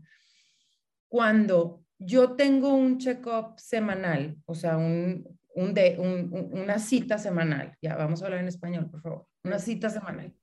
cuando 1.09 1.85
yo 2.01 2.33
tengo 2.33 2.75
un 2.75 2.99
check-up 2.99 3.59
semanal, 3.59 4.37
o 4.47 4.55
sea, 4.55 4.77
un, 4.77 5.25
de, 5.55 5.97
una 5.99 6.79
cita 6.79 7.19
semanal, 7.19 7.77
ya 7.83 7.95
vamos 7.95 8.23
a 8.23 8.25
hablar 8.25 8.41
en 8.41 8.49
español, 8.49 8.91
por 8.91 9.03
favor, 9.03 9.27
una 9.45 9.59
cita 9.59 9.91
semanal 9.91 10.35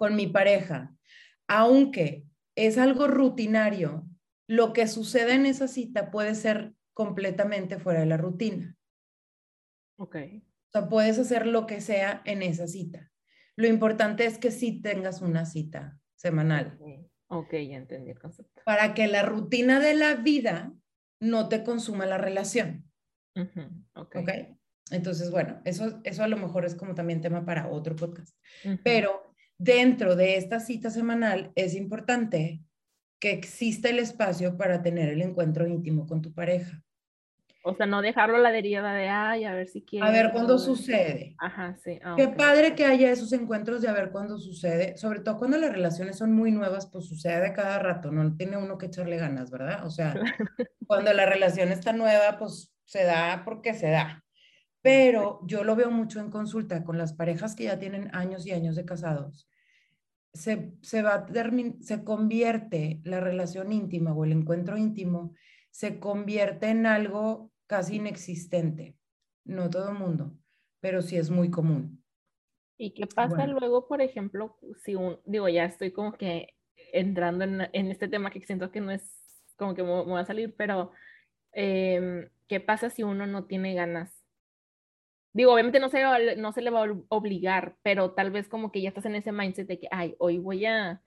con 0.00 0.16
mi 0.16 0.26
pareja, 0.26 0.96
aunque 1.46 2.24
es 2.56 2.78
algo 2.78 3.06
rutinario, 3.06 4.08
lo 4.48 4.72
que 4.72 4.86
sucede 4.86 5.34
en 5.34 5.44
esa 5.44 5.68
cita 5.68 6.10
puede 6.10 6.34
ser 6.34 6.72
completamente 6.94 7.78
fuera 7.78 8.00
de 8.00 8.06
la 8.06 8.16
rutina. 8.16 8.74
Ok. 9.98 10.16
O 10.16 10.70
sea, 10.72 10.88
puedes 10.88 11.18
hacer 11.18 11.46
lo 11.46 11.66
que 11.66 11.82
sea 11.82 12.22
en 12.24 12.42
esa 12.42 12.66
cita. 12.66 13.12
Lo 13.56 13.66
importante 13.66 14.24
es 14.24 14.38
que 14.38 14.50
sí 14.50 14.80
tengas 14.80 15.20
una 15.20 15.44
cita 15.44 15.98
semanal. 16.16 16.78
Ok, 17.32 17.52
ya 17.52 17.76
entendí 17.76 18.10
el 18.10 18.18
concepto. 18.18 18.62
Para 18.64 18.92
que 18.92 19.06
la 19.06 19.22
rutina 19.22 19.78
de 19.78 19.94
la 19.94 20.16
vida 20.16 20.72
no 21.20 21.48
te 21.48 21.62
consuma 21.62 22.04
la 22.04 22.18
relación. 22.18 22.90
okay. 23.94 24.22
ok. 24.22 24.30
Entonces, 24.90 25.30
bueno, 25.30 25.60
eso, 25.64 26.00
eso 26.02 26.24
a 26.24 26.28
lo 26.28 26.36
mejor 26.36 26.64
es 26.64 26.74
como 26.74 26.94
también 26.94 27.20
tema 27.20 27.44
para 27.44 27.68
otro 27.68 27.94
podcast. 27.94 28.36
Pero 28.82 29.32
dentro 29.58 30.16
de 30.16 30.36
esta 30.36 30.58
cita 30.58 30.90
semanal 30.90 31.52
es 31.54 31.74
importante 31.74 32.62
que 33.20 33.30
exista 33.30 33.88
el 33.88 34.00
espacio 34.00 34.56
para 34.56 34.82
tener 34.82 35.10
el 35.10 35.22
encuentro 35.22 35.68
íntimo 35.68 36.06
con 36.06 36.22
tu 36.22 36.32
pareja. 36.32 36.82
O 37.62 37.74
sea, 37.74 37.84
no 37.84 38.00
dejarlo 38.00 38.36
a 38.36 38.40
la 38.40 38.52
deriva 38.52 38.94
de, 38.94 39.08
ay, 39.08 39.44
a 39.44 39.52
ver 39.52 39.68
si 39.68 39.82
quiere. 39.82 40.06
A 40.06 40.10
ver 40.10 40.32
cuándo 40.32 40.58
sucede. 40.58 41.34
Ajá, 41.38 41.76
sí. 41.76 41.98
Ah, 42.02 42.14
Qué 42.16 42.28
padre 42.28 42.74
que 42.74 42.86
haya 42.86 43.10
esos 43.10 43.32
encuentros 43.34 43.82
de 43.82 43.88
a 43.88 43.92
ver 43.92 44.10
cuándo 44.10 44.38
sucede. 44.38 44.96
Sobre 44.96 45.20
todo 45.20 45.36
cuando 45.36 45.58
las 45.58 45.72
relaciones 45.72 46.16
son 46.16 46.32
muy 46.32 46.52
nuevas, 46.52 46.86
pues 46.86 47.06
sucede 47.06 47.52
cada 47.52 47.78
rato. 47.78 48.10
No 48.10 48.34
tiene 48.34 48.56
uno 48.56 48.78
que 48.78 48.86
echarle 48.86 49.18
ganas, 49.18 49.50
¿verdad? 49.50 49.84
O 49.84 49.90
sea, 49.90 50.14
cuando 50.86 51.12
la 51.12 51.26
relación 51.26 51.70
está 51.70 51.92
nueva, 51.92 52.38
pues 52.38 52.74
se 52.86 53.04
da 53.04 53.42
porque 53.44 53.74
se 53.74 53.90
da. 53.90 54.24
Pero 54.82 55.40
yo 55.46 55.62
lo 55.62 55.76
veo 55.76 55.90
mucho 55.90 56.20
en 56.20 56.30
consulta 56.30 56.82
con 56.84 56.96
las 56.96 57.12
parejas 57.12 57.54
que 57.54 57.64
ya 57.64 57.78
tienen 57.78 58.08
años 58.14 58.46
y 58.46 58.52
años 58.52 58.74
de 58.74 58.86
casados. 58.86 59.48
Se, 60.32 60.72
se, 60.80 61.02
va 61.02 61.26
se 61.80 62.04
convierte 62.04 63.00
la 63.04 63.20
relación 63.20 63.72
íntima 63.72 64.14
o 64.14 64.24
el 64.24 64.32
encuentro 64.32 64.78
íntimo, 64.78 65.34
se 65.70 66.00
convierte 66.00 66.68
en 66.68 66.86
algo 66.86 67.50
casi 67.66 67.96
inexistente. 67.96 68.96
No 69.44 69.70
todo 69.70 69.90
el 69.90 69.98
mundo, 69.98 70.32
pero 70.80 71.02
sí 71.02 71.16
es 71.16 71.30
muy 71.30 71.50
común. 71.50 72.04
¿Y 72.76 72.94
qué 72.94 73.06
pasa 73.06 73.46
luego, 73.46 73.86
por 73.86 74.00
ejemplo, 74.00 74.58
si 74.82 74.94
un, 74.94 75.18
digo, 75.26 75.48
ya 75.48 75.64
estoy 75.64 75.92
como 75.92 76.12
que 76.12 76.54
entrando 76.92 77.44
en, 77.44 77.68
en 77.72 77.90
este 77.90 78.08
tema 78.08 78.30
que 78.30 78.40
siento 78.40 78.70
que 78.70 78.80
no 78.80 78.90
es 78.90 79.20
como 79.60 79.74
que 79.74 79.82
me, 79.82 79.90
va 79.90 80.20
a 80.20 80.24
salir, 80.24 80.54
pero 80.56 80.92
em, 81.52 82.28
¿qué 82.48 82.60
pasa 82.60 82.90
si 82.90 83.02
uno 83.02 83.26
no 83.26 83.44
tiene 83.44 83.74
ganas? 83.74 84.24
Digo, 85.32 85.52
obviamente 85.52 85.78
no 85.78 85.90
se, 85.90 86.02
no 86.36 86.52
se 86.52 86.62
le 86.62 86.70
va 86.70 86.84
a 86.84 86.96
obligar, 87.08 87.76
pero 87.82 88.12
tal 88.12 88.30
vez 88.32 88.48
como 88.48 88.72
que 88.72 88.80
ya 88.80 88.88
estás 88.88 89.04
en 89.04 89.14
ese 89.14 89.30
mindset 89.30 89.68
de 89.68 89.78
que, 89.78 89.88
ay, 89.92 90.16
hoy 90.18 90.38
voy 90.38 90.64
a, 90.64 91.02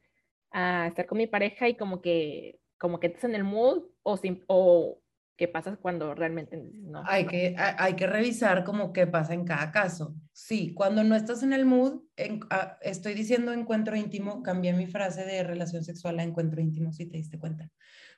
a 0.51 0.87
estar 0.87 1.07
con 1.07 1.17
mi 1.17 1.27
pareja 1.27 1.67
y 1.67 1.75
como 1.75 2.01
que, 2.01 2.59
como 2.83 2.99
que 2.99 3.07
estás 3.07 3.23
en 3.23 3.33
el 3.33 3.45
mood 3.45 3.85
o, 4.03 4.19
o 4.47 5.01
qué 5.37 5.47
pasa 5.47 5.77
cuando 5.77 6.13
realmente 6.13 6.57
no. 6.57 7.01
Hay 7.05 7.25
que, 7.25 7.55
hay 7.57 7.93
que 7.93 8.07
revisar 8.07 8.65
como 8.65 8.91
qué 8.91 9.07
pasa 9.07 9.33
en 9.33 9.45
cada 9.45 9.71
caso. 9.71 10.17
Sí, 10.33 10.73
cuando 10.73 11.01
no 11.05 11.15
estás 11.15 11.43
en 11.43 11.53
el 11.53 11.65
mood, 11.65 12.01
ah, 12.49 12.77
estoy 12.81 13.13
diciendo 13.13 13.53
encuentro 13.53 13.95
íntimo, 13.95 14.43
cambié 14.43 14.73
mi 14.73 14.85
frase 14.85 15.23
de 15.23 15.45
relación 15.45 15.85
sexual 15.85 16.19
a 16.19 16.23
encuentro 16.23 16.59
íntimo, 16.59 16.91
si 16.91 17.05
te 17.05 17.15
diste 17.15 17.39
cuenta. 17.39 17.71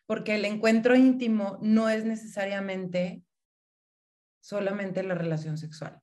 Porque 0.08 0.34
el 0.34 0.46
encuentro 0.46 0.96
íntimo 0.96 1.60
no 1.62 1.88
es 1.88 2.04
necesariamente 2.04 3.24
solamente 4.42 5.04
la 5.04 5.14
relación 5.14 5.60
sexual. 5.60 6.02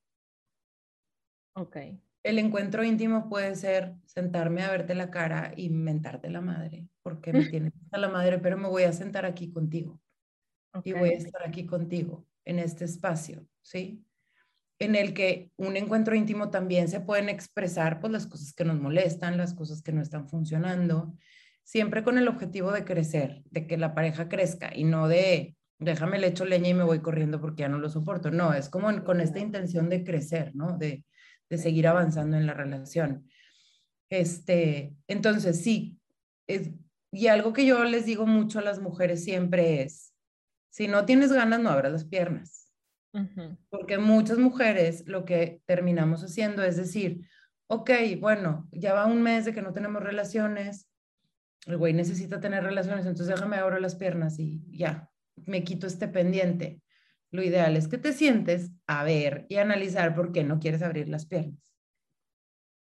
Ok. 1.54 1.78
El 2.22 2.38
encuentro 2.38 2.84
íntimo 2.84 3.28
puede 3.28 3.54
ser 3.56 3.94
sentarme 4.06 4.62
a 4.62 4.70
verte 4.70 4.94
la 4.94 5.10
cara 5.10 5.52
y 5.56 5.70
mentarte 5.70 6.30
la 6.30 6.40
madre, 6.40 6.86
porque 7.02 7.32
me 7.32 7.46
tienes 7.46 7.72
a 7.90 7.98
la 7.98 8.08
madre, 8.08 8.38
pero 8.38 8.56
me 8.56 8.68
voy 8.68 8.84
a 8.84 8.92
sentar 8.92 9.26
aquí 9.26 9.50
contigo 9.50 10.00
y 10.84 10.92
voy 10.92 11.10
a 11.10 11.18
estar 11.18 11.42
aquí 11.46 11.66
contigo 11.66 12.26
en 12.44 12.58
este 12.58 12.84
espacio, 12.84 13.46
¿sí? 13.60 14.04
En 14.78 14.94
el 14.94 15.14
que 15.14 15.50
un 15.56 15.76
encuentro 15.76 16.14
íntimo 16.14 16.50
también 16.50 16.88
se 16.88 17.00
pueden 17.00 17.28
expresar 17.28 18.00
pues 18.00 18.12
las 18.12 18.26
cosas 18.26 18.52
que 18.52 18.64
nos 18.64 18.80
molestan, 18.80 19.36
las 19.36 19.54
cosas 19.54 19.82
que 19.82 19.92
no 19.92 20.00
están 20.00 20.28
funcionando, 20.28 21.14
siempre 21.64 22.04
con 22.04 22.18
el 22.18 22.28
objetivo 22.28 22.72
de 22.72 22.84
crecer, 22.84 23.42
de 23.50 23.66
que 23.66 23.76
la 23.76 23.94
pareja 23.94 24.28
crezca 24.28 24.70
y 24.74 24.84
no 24.84 25.08
de 25.08 25.56
déjame 25.78 26.18
le 26.18 26.28
echo 26.28 26.44
leña 26.44 26.68
y 26.68 26.74
me 26.74 26.84
voy 26.84 27.00
corriendo 27.00 27.40
porque 27.40 27.62
ya 27.62 27.68
no 27.68 27.78
lo 27.78 27.88
soporto. 27.88 28.30
No, 28.30 28.54
es 28.54 28.68
como 28.68 29.02
con 29.04 29.20
esta 29.20 29.40
intención 29.40 29.88
de 29.88 30.04
crecer, 30.04 30.54
¿no? 30.54 30.78
De, 30.78 31.04
de 31.52 31.58
seguir 31.58 31.86
avanzando 31.86 32.38
en 32.38 32.46
la 32.46 32.54
relación. 32.54 33.28
Este, 34.08 34.96
entonces, 35.06 35.62
sí, 35.62 35.98
es, 36.46 36.70
y 37.12 37.26
algo 37.26 37.52
que 37.52 37.66
yo 37.66 37.84
les 37.84 38.06
digo 38.06 38.24
mucho 38.26 38.58
a 38.58 38.62
las 38.62 38.80
mujeres 38.80 39.22
siempre 39.22 39.82
es, 39.82 40.14
si 40.70 40.88
no 40.88 41.04
tienes 41.04 41.30
ganas, 41.30 41.60
no 41.60 41.68
abras 41.68 41.92
las 41.92 42.04
piernas. 42.06 42.72
Porque 43.68 43.98
muchas 43.98 44.38
mujeres 44.38 45.06
lo 45.06 45.26
que 45.26 45.60
terminamos 45.66 46.24
haciendo 46.24 46.62
es 46.62 46.78
decir, 46.78 47.28
ok, 47.66 47.90
bueno, 48.18 48.66
ya 48.72 48.94
va 48.94 49.04
un 49.04 49.22
mes 49.22 49.44
de 49.44 49.52
que 49.52 49.60
no 49.60 49.74
tenemos 49.74 50.02
relaciones, 50.02 50.88
el 51.66 51.76
güey 51.76 51.92
necesita 51.92 52.40
tener 52.40 52.64
relaciones, 52.64 53.04
entonces 53.04 53.34
déjame 53.34 53.56
abrir 53.56 53.82
las 53.82 53.96
piernas 53.96 54.38
y 54.38 54.62
ya, 54.70 55.10
me 55.44 55.64
quito 55.64 55.86
este 55.86 56.08
pendiente. 56.08 56.80
Lo 57.32 57.42
ideal 57.42 57.76
es 57.76 57.88
que 57.88 57.98
te 57.98 58.12
sientes 58.12 58.70
a 58.86 59.02
ver 59.02 59.46
y 59.48 59.56
analizar 59.56 60.14
por 60.14 60.32
qué 60.32 60.44
no 60.44 60.60
quieres 60.60 60.82
abrir 60.82 61.08
las 61.08 61.26
piernas. 61.26 61.58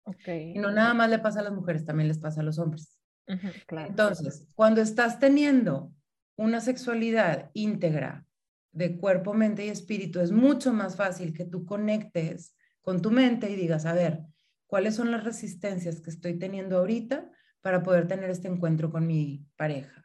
Okay. 0.03 0.53
Y 0.55 0.59
no 0.59 0.71
nada 0.71 0.93
más 0.95 1.09
le 1.09 1.19
pasa 1.19 1.39
a 1.39 1.43
las 1.43 1.53
mujeres, 1.53 1.85
también 1.85 2.07
les 2.07 2.17
pasa 2.17 2.41
a 2.41 2.43
los 2.43 2.57
hombres. 2.57 2.99
Entonces, 3.27 4.47
cuando 4.55 4.81
estás 4.81 5.19
teniendo 5.19 5.93
una 6.35 6.59
sexualidad 6.59 7.51
íntegra 7.53 8.25
de 8.71 8.97
cuerpo, 8.97 9.33
mente 9.33 9.65
y 9.65 9.69
espíritu, 9.69 10.19
es 10.19 10.31
mucho 10.31 10.73
más 10.73 10.95
fácil 10.95 11.33
que 11.33 11.45
tú 11.45 11.65
conectes 11.65 12.55
con 12.81 13.01
tu 13.01 13.11
mente 13.11 13.49
y 13.49 13.55
digas, 13.55 13.85
a 13.85 13.93
ver, 13.93 14.23
¿cuáles 14.65 14.95
son 14.95 15.11
las 15.11 15.23
resistencias 15.23 16.01
que 16.01 16.09
estoy 16.09 16.39
teniendo 16.39 16.79
ahorita 16.79 17.29
para 17.61 17.83
poder 17.83 18.07
tener 18.07 18.31
este 18.31 18.47
encuentro 18.47 18.89
con 18.89 19.05
mi 19.05 19.45
pareja? 19.55 20.03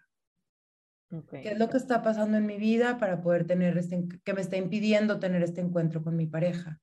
¿Qué 1.31 1.51
es 1.51 1.59
lo 1.59 1.69
que 1.69 1.77
está 1.77 2.03
pasando 2.03 2.37
en 2.37 2.47
mi 2.47 2.59
vida 2.59 2.99
para 2.99 3.23
poder 3.23 3.47
tener 3.47 3.79
este, 3.79 4.09
que 4.25 4.35
me 4.35 4.41
está 4.41 4.57
impidiendo 4.57 5.19
tener 5.19 5.43
este 5.43 5.61
encuentro 5.61 6.03
con 6.03 6.17
mi 6.17 6.27
pareja? 6.27 6.81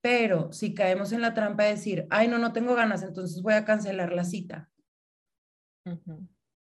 Pero 0.00 0.52
si 0.52 0.72
caemos 0.72 1.12
en 1.12 1.20
la 1.20 1.34
trampa 1.34 1.64
de 1.64 1.70
decir, 1.70 2.06
ay, 2.10 2.28
no, 2.28 2.38
no 2.38 2.52
tengo 2.52 2.74
ganas, 2.74 3.02
entonces 3.02 3.42
voy 3.42 3.54
a 3.54 3.64
cancelar 3.64 4.12
la 4.12 4.24
cita 4.24 4.70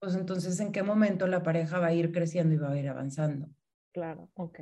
pues 0.02 0.16
entonces 0.16 0.58
en 0.60 0.72
qué 0.72 0.82
momento 0.82 1.26
la 1.26 1.42
pareja 1.42 1.78
va 1.78 1.86
a 1.86 1.94
ir 1.94 2.12
creciendo 2.12 2.54
y 2.54 2.58
va 2.58 2.72
a 2.72 2.78
ir 2.78 2.88
avanzando. 2.88 3.48
Claro, 3.92 4.30
ok. 4.34 4.58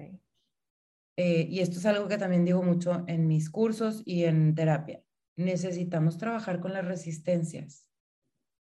Eh, 1.16 1.46
y 1.48 1.60
esto 1.60 1.78
es 1.78 1.86
algo 1.86 2.08
que 2.08 2.18
también 2.18 2.44
digo 2.44 2.62
mucho 2.62 3.04
en 3.06 3.26
mis 3.26 3.50
cursos 3.50 4.02
y 4.04 4.24
en 4.24 4.54
terapia. 4.54 5.02
Necesitamos 5.36 6.18
trabajar 6.18 6.60
con 6.60 6.72
las 6.72 6.84
resistencias. 6.84 7.88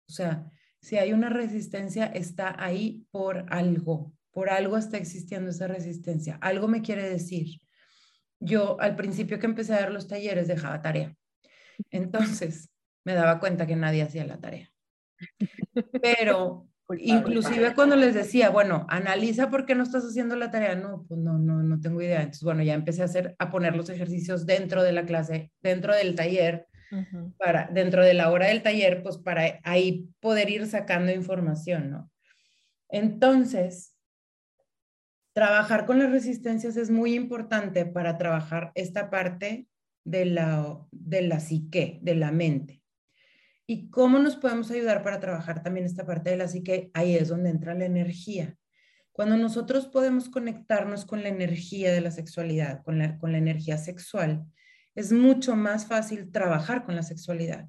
O 0.08 0.12
sea, 0.12 0.50
si 0.82 0.98
hay 0.98 1.12
una 1.12 1.28
resistencia, 1.28 2.06
está 2.06 2.54
ahí 2.62 3.06
por 3.12 3.46
algo. 3.50 4.12
Por 4.32 4.50
algo 4.50 4.76
está 4.76 4.96
existiendo 4.96 5.50
esa 5.50 5.68
resistencia. 5.68 6.38
Algo 6.40 6.66
me 6.66 6.82
quiere 6.82 7.08
decir. 7.08 7.60
Yo 8.40 8.80
al 8.80 8.96
principio 8.96 9.38
que 9.38 9.46
empecé 9.46 9.74
a 9.74 9.80
dar 9.80 9.92
los 9.92 10.08
talleres 10.08 10.48
dejaba 10.48 10.82
tarea. 10.82 11.14
Entonces 11.90 12.70
me 13.04 13.14
daba 13.14 13.38
cuenta 13.38 13.66
que 13.66 13.76
nadie 13.76 14.02
hacía 14.02 14.26
la 14.26 14.40
tarea. 14.40 14.68
Pero 16.02 16.68
inclusive 16.98 17.74
cuando 17.74 17.94
les 17.94 18.14
decía, 18.14 18.50
bueno, 18.50 18.84
analiza 18.88 19.50
por 19.50 19.64
qué 19.64 19.76
no 19.76 19.84
estás 19.84 20.04
haciendo 20.04 20.34
la 20.34 20.50
tarea, 20.50 20.74
no, 20.74 21.04
pues 21.06 21.20
no, 21.20 21.38
no, 21.38 21.62
no 21.62 21.80
tengo 21.80 22.02
idea. 22.02 22.22
Entonces, 22.22 22.42
bueno, 22.42 22.64
ya 22.64 22.74
empecé 22.74 23.02
a 23.02 23.04
hacer, 23.04 23.36
a 23.38 23.50
poner 23.50 23.76
los 23.76 23.88
ejercicios 23.88 24.46
dentro 24.46 24.82
de 24.82 24.92
la 24.92 25.06
clase, 25.06 25.52
dentro 25.62 25.94
del 25.94 26.16
taller, 26.16 26.66
para, 27.38 27.68
dentro 27.72 28.04
de 28.04 28.14
la 28.14 28.30
hora 28.30 28.46
del 28.46 28.62
taller, 28.62 29.02
pues 29.02 29.18
para 29.18 29.60
ahí 29.64 30.08
poder 30.20 30.50
ir 30.50 30.66
sacando 30.66 31.12
información, 31.12 31.90
¿no? 31.90 32.10
Entonces, 32.88 33.96
trabajar 35.32 35.86
con 35.86 35.98
las 35.98 36.10
resistencias 36.10 36.76
es 36.76 36.90
muy 36.90 37.14
importante 37.14 37.86
para 37.86 38.18
trabajar 38.18 38.72
esta 38.74 39.10
parte 39.10 39.66
de 40.04 40.26
la, 40.26 40.78
de 40.90 41.22
la 41.22 41.40
psique, 41.40 41.98
de 42.02 42.14
la 42.14 42.32
mente. 42.32 42.82
¿Y 43.66 43.88
cómo 43.90 44.18
nos 44.18 44.36
podemos 44.36 44.70
ayudar 44.70 45.02
para 45.02 45.20
trabajar 45.20 45.62
también 45.62 45.86
esta 45.86 46.04
parte 46.04 46.30
de 46.30 46.36
la 46.36 46.48
psique? 46.48 46.90
Ahí 46.92 47.16
es 47.16 47.28
donde 47.28 47.50
entra 47.50 47.74
la 47.74 47.86
energía. 47.86 48.56
Cuando 49.12 49.36
nosotros 49.36 49.86
podemos 49.86 50.28
conectarnos 50.28 51.04
con 51.04 51.22
la 51.22 51.28
energía 51.28 51.92
de 51.92 52.00
la 52.00 52.10
sexualidad, 52.10 52.82
con 52.82 52.98
la, 52.98 53.18
con 53.18 53.32
la 53.32 53.38
energía 53.38 53.78
sexual, 53.78 54.44
es 54.94 55.12
mucho 55.12 55.56
más 55.56 55.86
fácil 55.86 56.30
trabajar 56.30 56.84
con 56.84 56.96
la 56.96 57.02
sexualidad. 57.02 57.68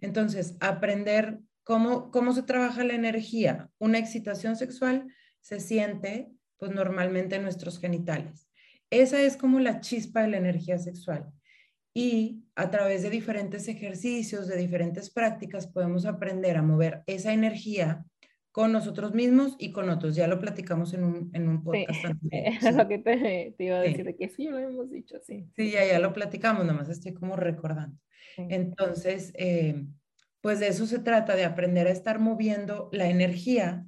Entonces, 0.00 0.56
aprender 0.60 1.40
cómo, 1.62 2.10
cómo 2.10 2.32
se 2.32 2.42
trabaja 2.42 2.84
la 2.84 2.94
energía. 2.94 3.70
Una 3.78 3.98
excitación 3.98 4.56
sexual 4.56 5.06
se 5.40 5.60
siente, 5.60 6.30
pues 6.58 6.72
normalmente 6.72 7.36
en 7.36 7.42
nuestros 7.42 7.78
genitales. 7.78 8.48
Esa 8.90 9.20
es 9.22 9.36
como 9.36 9.60
la 9.60 9.80
chispa 9.80 10.22
de 10.22 10.28
la 10.28 10.36
energía 10.36 10.78
sexual 10.78 11.32
y 11.94 12.44
a 12.56 12.70
través 12.70 13.02
de 13.02 13.10
diferentes 13.10 13.68
ejercicios, 13.68 14.48
de 14.48 14.56
diferentes 14.56 15.10
prácticas, 15.10 15.68
podemos 15.68 16.06
aprender 16.06 16.56
a 16.56 16.62
mover 16.62 17.04
esa 17.06 17.32
energía 17.32 18.04
con 18.54 18.70
nosotros 18.70 19.14
mismos 19.14 19.56
y 19.58 19.72
con 19.72 19.90
otros. 19.90 20.14
Ya 20.14 20.28
lo 20.28 20.38
platicamos 20.38 20.94
en 20.94 21.02
un, 21.02 21.30
en 21.32 21.48
un 21.48 21.64
podcast 21.64 21.90
sí, 22.30 22.70
lo 22.72 22.86
que 22.86 22.98
te, 22.98 23.52
iba 23.58 23.78
a 23.78 23.80
decir, 23.80 24.04
de 24.04 24.14
que 24.14 24.28
sí, 24.28 24.46
lo 24.46 24.60
hemos 24.60 24.92
dicho, 24.92 25.16
sí. 25.26 25.50
Sí, 25.56 25.72
ya, 25.72 25.84
ya 25.84 25.98
lo 25.98 26.12
platicamos, 26.12 26.64
nomás 26.64 26.88
estoy 26.88 27.14
como 27.14 27.34
recordando. 27.34 27.98
Entonces, 28.36 29.32
eh, 29.34 29.84
pues 30.40 30.60
de 30.60 30.68
eso 30.68 30.86
se 30.86 31.00
trata, 31.00 31.34
de 31.34 31.44
aprender 31.44 31.88
a 31.88 31.90
estar 31.90 32.20
moviendo 32.20 32.90
la 32.92 33.08
energía, 33.08 33.86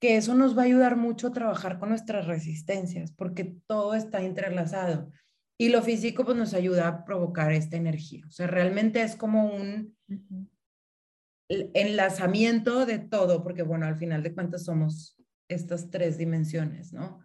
que 0.00 0.16
eso 0.16 0.36
nos 0.36 0.56
va 0.56 0.62
a 0.62 0.66
ayudar 0.66 0.94
mucho 0.94 1.26
a 1.26 1.32
trabajar 1.32 1.80
con 1.80 1.88
nuestras 1.88 2.28
resistencias, 2.28 3.10
porque 3.10 3.56
todo 3.66 3.94
está 3.94 4.22
entrelazado. 4.22 5.10
Y 5.58 5.70
lo 5.70 5.82
físico 5.82 6.24
pues 6.24 6.36
nos 6.36 6.54
ayuda 6.54 6.86
a 6.86 7.04
provocar 7.04 7.50
esta 7.50 7.76
energía. 7.76 8.24
O 8.28 8.30
sea, 8.30 8.46
realmente 8.46 9.02
es 9.02 9.16
como 9.16 9.52
un 9.52 9.96
enlazamiento 11.48 12.84
de 12.86 12.98
todo, 12.98 13.42
porque 13.42 13.62
bueno, 13.62 13.86
al 13.86 13.96
final 13.96 14.22
de 14.22 14.34
cuentas 14.34 14.64
somos 14.64 15.16
estas 15.48 15.90
tres 15.90 16.18
dimensiones, 16.18 16.92
¿no? 16.92 17.20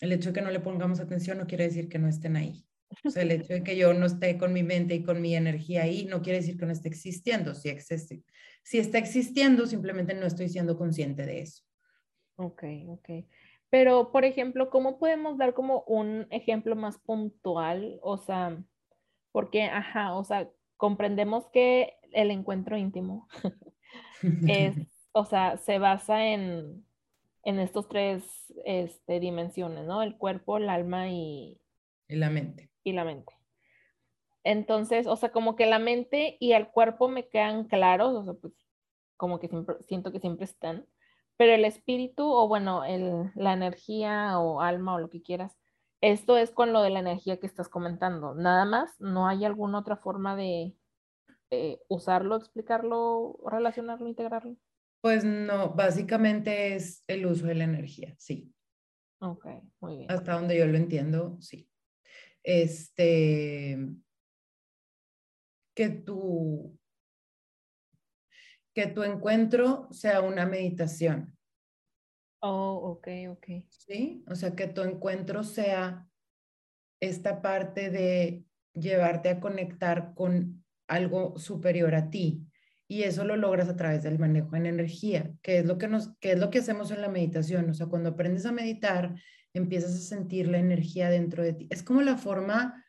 El 0.00 0.12
hecho 0.12 0.30
de 0.30 0.34
que 0.34 0.42
no 0.42 0.50
le 0.50 0.60
pongamos 0.60 1.00
atención 1.00 1.38
no 1.38 1.46
quiere 1.46 1.64
decir 1.64 1.88
que 1.88 1.98
no 1.98 2.08
estén 2.08 2.36
ahí. 2.36 2.64
O 3.04 3.10
sea, 3.10 3.22
el 3.22 3.32
hecho 3.32 3.52
de 3.52 3.62
que 3.62 3.76
yo 3.76 3.92
no 3.92 4.06
esté 4.06 4.38
con 4.38 4.52
mi 4.52 4.62
mente 4.62 4.94
y 4.94 5.02
con 5.02 5.20
mi 5.20 5.34
energía 5.34 5.82
ahí 5.82 6.06
no 6.06 6.22
quiere 6.22 6.38
decir 6.38 6.56
que 6.56 6.66
no 6.66 6.72
esté 6.72 6.88
existiendo. 6.88 7.54
Si, 7.54 7.68
existe, 7.68 8.22
si 8.62 8.78
está 8.78 8.98
existiendo, 8.98 9.66
simplemente 9.66 10.14
no 10.14 10.26
estoy 10.26 10.48
siendo 10.48 10.78
consciente 10.78 11.26
de 11.26 11.40
eso. 11.40 11.64
Ok, 12.36 12.62
ok. 12.88 13.10
Pero, 13.70 14.12
por 14.12 14.24
ejemplo, 14.24 14.70
¿cómo 14.70 14.98
podemos 14.98 15.36
dar 15.36 15.52
como 15.52 15.82
un 15.86 16.26
ejemplo 16.30 16.76
más 16.76 16.98
puntual? 16.98 17.98
O 18.02 18.16
sea, 18.16 18.62
porque, 19.32 19.64
ajá, 19.64 20.14
o 20.14 20.24
sea, 20.24 20.48
comprendemos 20.76 21.48
que 21.52 21.97
el 22.12 22.30
encuentro 22.30 22.76
íntimo 22.76 23.28
es, 24.48 24.76
o 25.12 25.24
sea, 25.24 25.56
se 25.56 25.78
basa 25.78 26.26
en, 26.26 26.84
en 27.44 27.58
estos 27.58 27.88
tres 27.88 28.24
este, 28.64 29.20
dimensiones, 29.20 29.86
¿no? 29.86 30.02
El 30.02 30.16
cuerpo, 30.16 30.58
el 30.58 30.68
alma 30.68 31.08
y, 31.08 31.60
y 32.08 32.16
la 32.16 32.30
mente. 32.30 32.70
Y 32.84 32.92
la 32.92 33.04
mente. 33.04 33.34
Entonces, 34.44 35.06
o 35.06 35.16
sea, 35.16 35.30
como 35.30 35.56
que 35.56 35.66
la 35.66 35.78
mente 35.78 36.36
y 36.40 36.52
el 36.52 36.68
cuerpo 36.68 37.08
me 37.08 37.28
quedan 37.28 37.64
claros, 37.64 38.14
o 38.14 38.24
sea, 38.24 38.34
pues 38.34 38.54
como 39.16 39.40
que 39.40 39.48
siempre, 39.48 39.76
siento 39.82 40.10
que 40.10 40.20
siempre 40.20 40.44
están, 40.44 40.86
pero 41.36 41.52
el 41.52 41.64
espíritu 41.64 42.24
o 42.32 42.48
bueno, 42.48 42.84
el, 42.84 43.30
la 43.34 43.52
energía 43.52 44.38
o 44.38 44.60
alma 44.60 44.94
o 44.94 44.98
lo 44.98 45.10
que 45.10 45.22
quieras, 45.22 45.56
esto 46.00 46.36
es 46.36 46.50
con 46.50 46.72
lo 46.72 46.82
de 46.82 46.90
la 46.90 47.00
energía 47.00 47.38
que 47.38 47.46
estás 47.46 47.68
comentando. 47.68 48.34
Nada 48.34 48.64
más, 48.64 48.98
no 49.00 49.26
hay 49.26 49.44
alguna 49.44 49.80
otra 49.80 49.96
forma 49.96 50.36
de, 50.36 50.74
usarlo, 51.88 52.36
explicarlo, 52.36 53.38
relacionarlo, 53.46 54.08
integrarlo. 54.08 54.56
Pues 55.00 55.24
no, 55.24 55.74
básicamente 55.74 56.74
es 56.74 57.04
el 57.06 57.26
uso 57.26 57.46
de 57.46 57.54
la 57.54 57.64
energía, 57.64 58.14
sí. 58.18 58.52
Ok, 59.20 59.46
muy 59.80 59.98
bien. 59.98 60.10
Hasta 60.10 60.34
donde 60.34 60.58
yo 60.58 60.66
lo 60.66 60.76
entiendo, 60.76 61.38
sí. 61.40 61.68
Este, 62.42 63.78
que 65.74 65.88
tu, 65.88 66.78
que 68.74 68.86
tu 68.86 69.02
encuentro 69.02 69.88
sea 69.92 70.20
una 70.20 70.46
meditación. 70.46 71.36
Oh, 72.40 72.96
ok, 72.98 73.08
ok. 73.30 73.46
Sí, 73.68 74.24
o 74.28 74.34
sea, 74.34 74.54
que 74.54 74.68
tu 74.68 74.82
encuentro 74.82 75.42
sea 75.42 76.08
esta 77.00 77.42
parte 77.42 77.90
de 77.90 78.44
llevarte 78.74 79.28
a 79.28 79.40
conectar 79.40 80.14
con 80.14 80.64
algo 80.88 81.38
superior 81.38 81.94
a 81.94 82.10
ti. 82.10 82.42
Y 82.88 83.02
eso 83.02 83.24
lo 83.24 83.36
logras 83.36 83.68
a 83.68 83.76
través 83.76 84.02
del 84.02 84.18
manejo 84.18 84.56
en 84.56 84.66
energía, 84.66 85.30
que 85.42 85.58
es 85.58 85.66
lo 85.66 85.76
que 85.76 85.88
nos, 85.88 86.16
que 86.20 86.32
es 86.32 86.38
lo 86.38 86.50
que 86.50 86.58
hacemos 86.58 86.90
en 86.90 87.02
la 87.02 87.08
meditación. 87.08 87.68
O 87.68 87.74
sea, 87.74 87.86
cuando 87.86 88.10
aprendes 88.10 88.46
a 88.46 88.52
meditar, 88.52 89.14
empiezas 89.52 89.94
a 89.94 90.00
sentir 90.00 90.48
la 90.48 90.58
energía 90.58 91.10
dentro 91.10 91.42
de 91.42 91.52
ti. 91.52 91.66
Es 91.70 91.82
como 91.82 92.00
la 92.00 92.16
forma 92.16 92.84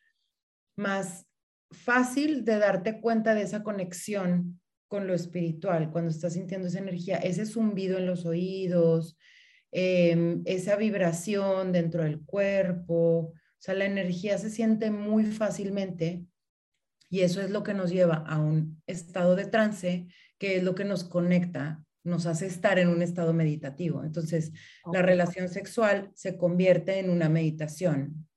más 0.78 1.28
fácil 1.72 2.46
de 2.46 2.58
darte 2.58 3.02
cuenta 3.02 3.36
de 3.36 3.44
esa 3.44 3.62
conexión 3.62 4.60
con 4.88 5.06
lo 5.06 5.14
espiritual, 5.14 5.92
cuando 5.92 6.10
estás 6.10 6.34
sintiendo 6.34 6.68
esa 6.68 6.80
energía, 6.80 7.18
ese 7.18 7.46
zumbido 7.46 8.00
en 8.00 8.08
los 8.08 8.26
oídos, 8.26 9.18
em, 9.72 10.42
esa 10.46 10.76
vibración 10.78 11.72
dentro 11.72 12.04
del 12.04 12.22
cuerpo, 12.22 13.34
o 13.60 13.62
sea, 13.62 13.76
la 13.76 13.86
energía 13.86 14.38
se 14.40 14.50
siente 14.50 14.90
muy 14.90 15.26
fácilmente 15.26 16.26
y 17.10 17.22
eso 17.22 17.42
es 17.42 17.50
lo 17.50 17.64
que 17.64 17.74
nos 17.74 17.92
lleva 17.92 18.24
a 18.28 18.40
un 18.40 18.82
estado 18.86 19.36
de 19.36 19.46
trance, 19.46 20.08
que 20.38 20.58
es 20.58 20.64
lo 20.64 20.76
que 20.76 20.86
nos 20.86 21.04
conecta, 21.04 21.84
nos 22.04 22.26
hace 22.26 22.46
estar 22.46 22.80
en 22.80 22.90
un 22.90 23.02
estado 23.02 23.34
meditativo. 23.34 24.04
Entonces, 24.04 24.54
la 24.92 25.02
relación 25.02 25.50
sexual 25.50 26.12
se 26.14 26.38
convierte 26.38 27.00
en 27.00 27.10
una 27.10 27.30
meditación. 27.30 28.28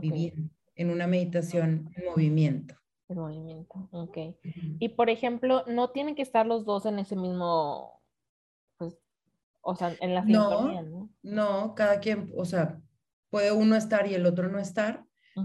Vivir 0.00 0.50
en 0.74 0.90
una 0.90 1.06
meditación 1.06 1.90
en 1.94 2.04
movimiento. 2.06 2.74
En 3.08 3.18
movimiento, 3.18 3.88
ok. 3.90 4.18
Y 4.78 4.88
por 4.90 5.10
ejemplo, 5.10 5.64
no 5.66 5.90
tienen 5.90 6.14
que 6.14 6.22
estar 6.22 6.46
los 6.46 6.64
dos 6.64 6.86
en 6.86 6.98
ese 6.98 7.16
mismo, 7.16 8.00
pues, 8.78 8.96
o 9.60 9.74
sea, 9.74 9.94
en 10.00 10.14
la 10.14 10.24
sintonía, 10.24 10.82
¿no? 10.82 11.10
No, 11.22 11.74
cada 11.74 12.00
quien, 12.00 12.32
o 12.36 12.44
sea, 12.44 12.80
puede 13.28 13.52
uno 13.52 13.76
estar 13.76 14.06
y 14.06 14.14
el 14.14 14.26
otro 14.26 14.48
no 14.48 14.58
estar, 14.58 15.04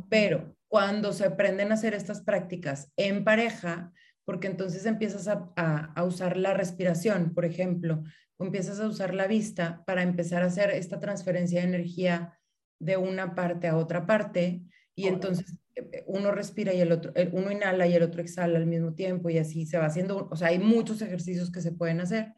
pero 0.10 0.55
cuando 0.76 1.14
se 1.14 1.24
aprenden 1.24 1.72
a 1.72 1.76
hacer 1.76 1.94
estas 1.94 2.20
prácticas 2.20 2.92
en 2.98 3.24
pareja, 3.24 3.94
porque 4.26 4.48
entonces 4.48 4.86
empiezas 4.86 5.30
a, 5.30 6.04
usar 6.04 6.36
la 6.36 6.54
respiración, 6.54 7.34
por 7.34 7.46
ejemplo, 7.46 8.04
o 8.36 8.44
empiezas 8.44 8.82
a 8.82 8.88
usar 8.90 9.14
la 9.14 9.26
vista 9.26 9.86
para 9.86 10.04
empezar 10.04 10.44
a 10.44 10.48
hacer 10.48 10.72
esta 10.72 11.00
transferencia 11.00 11.62
de 11.62 11.68
energía 11.68 12.38
de 12.78 12.98
una 12.98 13.36
parte 13.36 13.70
a 13.70 13.78
otra 13.78 14.06
parte, 14.06 14.64
y 14.94 15.08
entonces 15.08 15.56
eh, 15.76 16.04
uno 16.08 16.32
respira 16.32 16.74
y 16.74 16.82
el 16.82 16.92
otro, 16.92 17.14
uno 17.32 17.54
inhala 17.54 17.88
y 17.88 17.94
el 17.94 18.04
otro 18.04 18.22
exhala 18.22 18.58
al 18.58 18.66
mismo 18.66 18.94
tiempo, 18.96 19.30
y 19.30 19.38
así 19.38 19.66
se 19.66 19.78
va 19.78 19.86
haciendo, 19.86 20.28
o 20.30 20.36
sea, 20.36 20.50
hay 20.50 20.60
muchos 20.60 21.02
ejercicios 21.02 21.54
que 21.54 21.62
se 21.62 21.72
pueden 21.72 22.02
hacer 22.02 22.34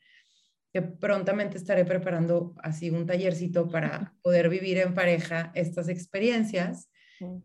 que 0.71 0.83
prontamente 0.83 1.57
estaré 1.57 1.85
preparando 1.85 2.53
así 2.59 2.91
un 2.91 3.07
tallercito 3.07 3.67
para 3.67 4.13
poder 4.21 4.47
vivir 4.47 4.77
en 4.77 4.93
pareja 4.93 5.51
estas 5.55 5.89
experiencias. 5.89 6.91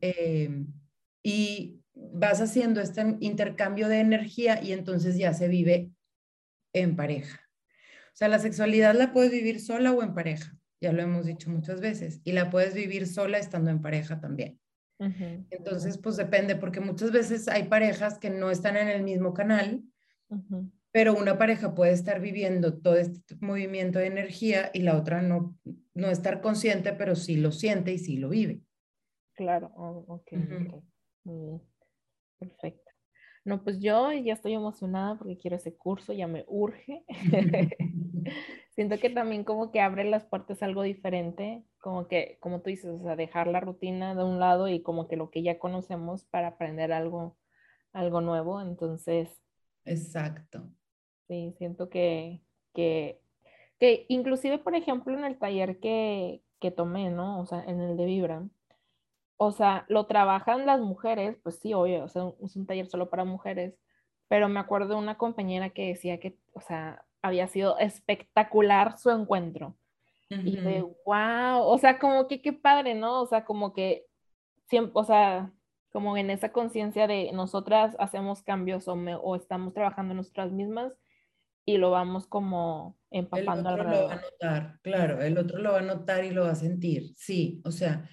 Eh, 0.03 0.67
y 1.23 1.81
vas 1.95 2.41
haciendo 2.41 2.81
este 2.81 3.17
intercambio 3.21 3.89
de 3.89 4.01
energía 4.01 4.63
y 4.63 4.73
entonces 4.73 5.17
ya 5.17 5.35
se 5.35 5.49
vive 5.49 5.91
en 6.73 6.97
pareja. 6.97 7.41
O 8.09 8.17
sea, 8.17 8.29
la 8.29 8.39
sexualidad 8.39 8.95
la 8.95 9.13
puedes 9.13 9.31
vivir 9.31 9.61
sola 9.61 9.93
o 9.93 10.03
en 10.03 10.15
pareja, 10.15 10.57
ya 10.81 10.93
lo 10.93 11.03
hemos 11.03 11.27
dicho 11.27 11.51
muchas 11.51 11.81
veces, 11.81 12.21
y 12.25 12.33
la 12.33 12.51
puedes 12.51 12.75
vivir 12.75 13.07
sola 13.07 13.39
estando 13.39 13.71
en 13.71 13.81
pareja 13.81 14.21
también. 14.21 14.59
Entonces, 15.51 15.99
pues 15.99 16.17
depende, 16.17 16.55
porque 16.55 16.79
muchas 16.79 17.11
veces 17.11 17.49
hay 17.49 17.65
parejas 17.65 18.19
que 18.21 18.31
no 18.31 18.53
están 18.53 18.77
en 18.77 18.87
el 18.87 19.03
mismo 19.03 19.35
canal, 19.35 19.83
pero 20.93 21.17
una 21.17 21.39
pareja 21.39 21.75
puede 21.75 21.93
estar 21.93 22.21
viviendo 22.21 22.79
todo 22.79 22.97
este 22.97 23.35
movimiento 23.41 23.99
de 23.99 24.07
energía 24.07 24.71
y 24.73 24.83
la 24.83 24.97
otra 24.97 25.21
no, 25.21 25.59
no 25.95 26.09
estar 26.09 26.41
consciente, 26.41 26.93
pero 26.93 27.17
sí 27.17 27.37
lo 27.37 27.51
siente 27.51 27.93
y 27.93 27.99
sí 27.99 28.19
lo 28.19 28.29
vive. 28.29 28.61
Claro, 29.35 29.73
oh, 29.75 30.23
ok, 31.25 31.63
Perfecto. 32.39 32.91
No, 33.45 33.65
pues 33.65 33.81
yo 33.81 34.13
ya 34.13 34.35
estoy 34.35 34.55
emocionada 34.55 35.17
porque 35.19 35.37
quiero 35.37 35.57
ese 35.57 35.77
curso, 35.77 36.13
ya 36.13 36.29
me 36.29 36.45
urge. 36.47 37.05
Siento 38.71 38.99
que 38.99 39.11
también 39.11 39.45
como 39.45 39.73
que 39.73 39.81
abre 39.81 40.05
las 40.05 40.25
puertas 40.25 40.63
algo 40.63 40.83
diferente, 40.83 41.65
como 41.81 42.07
que, 42.07 42.39
como 42.41 42.63
tú 42.63 42.71
dices, 42.71 42.91
o 42.91 43.03
sea, 43.03 43.17
dejar 43.17 43.49
la 43.49 43.61
rutina 43.61 44.15
de 44.15 44.25
un 44.25 44.39
lado 44.39 44.69
y 44.69 44.83
como 44.83 45.09
que 45.09 45.17
lo 45.17 45.31
que 45.31 45.43
ya 45.43 45.59
conocemos 45.59 46.25
para 46.25 46.49
aprender 46.49 46.93
algo, 46.93 47.37
algo 47.93 48.21
nuevo. 48.21 48.61
Entonces. 48.61 49.29
Exacto. 49.85 50.71
Sí, 51.27 51.55
siento 51.59 51.89
que, 51.89 52.43
que, 52.75 53.21
que 53.81 54.07
inclusive, 54.09 54.59
por 54.59 54.77
ejemplo, 54.77 55.19
en 55.19 55.25
el 55.25 55.39
taller 55.39 55.81
que, 55.81 56.43
que 56.61 56.71
tomé, 56.71 57.11
¿no? 57.11 57.41
O 57.41 57.47
sea, 57.47 57.65
en 57.65 57.81
el 57.81 57.97
de 57.97 58.05
Vibra, 58.05 58.49
o 59.45 59.51
sea, 59.51 59.85
lo 59.89 60.07
trabajan 60.07 60.67
las 60.67 60.81
mujeres, 60.81 61.37
pues 61.43 61.59
sí, 61.59 61.75
obvio, 61.75 62.05
o 62.05 62.09
sea, 62.09 62.33
es 62.45 62.55
un 62.55 62.65
taller 62.65 62.87
solo 62.87 63.11
para 63.11 63.25
mujeres, 63.25 63.75
pero 64.29 64.49
me 64.49 64.61
acuerdo 64.61 64.91
de 64.91 65.01
una 65.01 65.19
compañera 65.19 65.71
que 65.71 65.89
decía 65.89 66.21
que, 66.21 66.39
o 66.53 66.61
sea, 66.61 67.05
había 67.23 67.49
sido 67.49 67.77
espectacular 67.79 68.99
su 68.99 69.11
encuentro. 69.11 69.77
Y 70.31 70.57
de, 70.57 70.81
wow, 71.05 71.61
o 71.61 71.77
sea, 71.77 71.99
como 71.99 72.27
que 72.27 72.41
qué 72.41 72.55
padre, 72.55 72.95
¿no? 72.95 73.21
O 73.21 73.27
sea, 73.27 73.45
como 73.45 73.75
que 73.75 74.07
siempre, 74.67 74.93
o 74.95 75.05
sea, 75.05 75.53
como 75.93 76.17
en 76.17 76.31
esa 76.31 76.53
conciencia 76.53 77.07
de 77.07 77.33
nosotras 77.33 77.95
hacemos 77.99 78.43
cambios 78.43 78.89
o, 78.89 78.95
o 78.95 79.37
estamos 79.37 79.75
trabajando 79.75 80.13
en 80.13 80.17
nosotras 80.19 80.51
mismas 80.51 80.95
y 81.67 81.77
lo 81.77 81.91
vamos 81.91 82.27
como 82.27 82.97
empapando 83.11 83.75
el 83.75 83.81
otro 83.81 83.91
lo 83.91 84.07
va 84.07 84.13
a 84.15 84.23
notar, 84.23 84.79
claro, 84.81 85.21
el 85.21 85.37
otro 85.37 85.59
lo 85.59 85.73
va 85.73 85.81
a 85.81 85.83
notar 85.83 86.25
y 86.25 86.31
lo 86.31 86.45
va 86.45 86.53
a 86.53 86.55
sentir, 86.55 87.13
sí, 87.15 87.61
o 87.67 87.71
sea, 87.71 88.09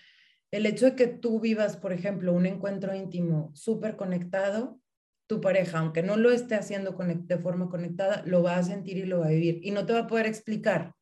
el 0.52 0.66
hecho 0.66 0.86
de 0.86 0.96
que 0.96 1.08
tú 1.08 1.40
vivas, 1.40 1.78
por 1.78 1.94
ejemplo, 1.94 2.34
un 2.34 2.46
encuentro 2.46 2.96
íntimo 2.96 3.52
súper 3.54 3.96
conectado, 3.96 4.80
tu 5.28 5.42
pareja, 5.42 5.80
aunque 5.80 6.02
no 6.02 6.18
lo 6.18 6.32
esté 6.32 6.56
haciendo 6.56 6.92
de 6.92 7.38
forma 7.38 7.70
conectada, 7.70 8.24
lo 8.26 8.42
va 8.42 8.58
a 8.58 8.64
sentir 8.64 8.98
y 8.98 9.06
lo 9.06 9.20
va 9.20 9.28
a 9.28 9.32
vivir 9.32 9.60
y 9.62 9.72
no 9.72 9.86
te 9.86 9.94
va 9.94 10.00
a 10.00 10.08
poder 10.08 10.26
explicar. 10.26 10.96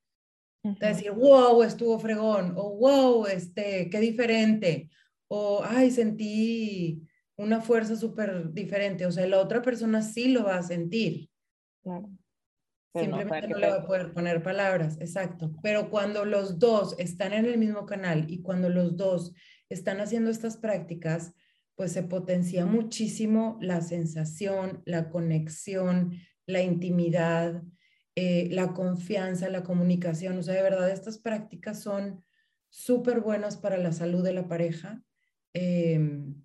Te 0.61 0.69
va 0.69 0.87
a 0.87 0.93
decir, 0.93 1.11
wow, 1.11 1.63
estuvo 1.63 1.97
fregón, 1.97 2.53
o 2.57 2.75
wow, 2.75 3.25
este, 3.27 3.89
qué 3.89 4.01
diferente, 4.01 4.89
o 5.29 5.63
ay, 5.63 5.91
sentí 5.91 7.07
una 7.37 7.61
fuerza 7.61 7.95
súper 7.95 8.51
diferente. 8.51 9.05
O 9.05 9.11
sea, 9.11 9.25
la 9.27 9.39
otra 9.39 9.61
persona 9.61 10.01
sí 10.01 10.29
lo 10.29 10.43
va 10.43 10.57
a 10.57 10.63
sentir. 10.63 11.29
Claro. 11.83 12.09
Simplemente 12.99 13.47
no, 13.47 13.57
le 13.57 13.69
va 13.69 13.75
a 13.77 13.85
poder 13.85 14.13
poner 14.13 14.43
palabras, 14.43 14.97
exacto. 14.99 15.53
Pero 15.61 15.89
cuando 15.89 16.25
los 16.25 16.59
dos 16.59 16.95
están 16.97 17.33
en 17.33 17.45
el 17.45 17.57
mismo 17.57 17.85
canal 17.85 18.25
y 18.29 18.41
cuando 18.41 18.69
los 18.69 18.97
dos 18.97 19.33
están 19.69 19.99
haciendo 19.99 20.29
estas 20.29 20.57
prácticas, 20.57 21.33
pues 21.75 21.91
se 21.91 22.03
potencia 22.03 22.65
muchísimo 22.65 23.57
la 23.61 23.81
sensación, 23.81 24.81
la 24.85 25.09
conexión, 25.09 26.17
la 26.47 26.61
intimidad, 26.61 27.61
eh, 28.15 28.47
la 28.51 28.73
confianza, 28.73 29.49
la 29.49 29.63
comunicación. 29.63 30.39
O 30.39 30.43
sea, 30.43 30.55
de 30.55 30.63
verdad, 30.63 30.89
estas 30.89 31.19
prácticas 31.19 31.81
son 31.83 32.23
súper 32.69 33.21
buenas 33.21 33.57
para 33.57 33.77
la 33.77 33.91
salud 33.91 34.23
de 34.23 34.33
la 34.33 34.47
pareja. 34.47 35.03
Em, 35.53 36.35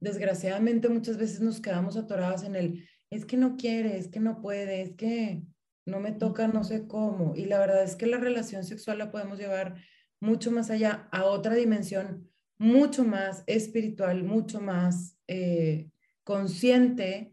desgraciadamente 0.00 0.88
muchas 0.88 1.16
veces 1.16 1.40
nos 1.40 1.60
quedamos 1.60 1.96
atoradas 1.96 2.44
en 2.44 2.54
el, 2.54 2.88
es 3.10 3.24
que 3.24 3.36
no 3.36 3.56
quiere, 3.56 3.98
es 3.98 4.08
que 4.08 4.20
no 4.20 4.40
puede, 4.40 4.82
es 4.82 4.94
que 4.94 5.42
no 5.86 6.00
me 6.00 6.12
toca, 6.12 6.48
no 6.48 6.64
sé 6.64 6.86
cómo. 6.86 7.34
Y 7.34 7.46
la 7.46 7.58
verdad 7.58 7.82
es 7.82 7.96
que 7.96 8.06
la 8.06 8.18
relación 8.18 8.64
sexual 8.64 8.98
la 8.98 9.10
podemos 9.10 9.38
llevar 9.38 9.76
mucho 10.20 10.50
más 10.50 10.70
allá, 10.70 11.08
a 11.12 11.24
otra 11.24 11.54
dimensión, 11.54 12.30
mucho 12.58 13.04
más 13.04 13.44
espiritual, 13.46 14.24
mucho 14.24 14.60
más 14.60 15.18
eh, 15.28 15.90
consciente, 16.24 17.32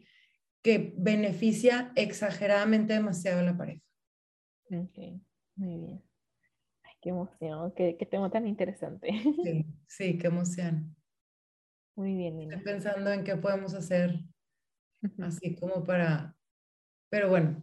que 0.61 0.93
beneficia 0.97 1.91
exageradamente 1.95 2.93
demasiado 2.93 3.39
a 3.39 3.43
la 3.43 3.57
pareja. 3.57 3.81
Ok, 4.71 4.97
muy 5.55 5.77
bien. 5.77 6.03
Ay, 6.83 6.93
qué 7.01 7.09
emoción, 7.09 7.73
qué, 7.75 7.97
qué 7.97 8.05
tema 8.05 8.29
tan 8.31 8.47
interesante. 8.47 9.11
Sí, 9.43 9.65
sí, 9.87 10.17
qué 10.17 10.27
emoción. 10.27 10.95
Muy 11.95 12.15
bien, 12.15 12.37
Nina. 12.37 12.55
Estoy 12.55 12.73
pensando 12.73 13.11
en 13.11 13.23
qué 13.23 13.35
podemos 13.35 13.73
hacer 13.73 14.19
así 15.19 15.55
como 15.55 15.83
para, 15.83 16.35
pero 17.09 17.29
bueno, 17.29 17.61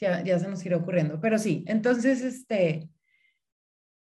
ya, 0.00 0.22
ya 0.24 0.38
se 0.38 0.48
nos 0.48 0.64
irá 0.64 0.76
ocurriendo. 0.76 1.20
Pero 1.20 1.38
sí, 1.38 1.64
entonces, 1.66 2.22
este, 2.22 2.88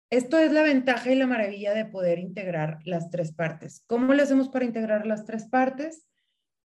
esto 0.10 0.38
es 0.38 0.52
la 0.52 0.62
ventaja 0.62 1.12
y 1.12 1.15
la 1.15 1.28
maravilla 1.28 1.74
de 1.74 1.86
poder 1.86 2.19
integrar 2.19 2.80
las 2.86 3.10
tres 3.10 3.34
partes. 3.34 3.84
¿Cómo 3.88 4.13
le 4.13 4.24
hacemos 4.24 4.50
para 4.50 4.65
integrar 4.65 5.08
las 5.08 5.26
tres 5.26 5.46
partes? 5.46 6.08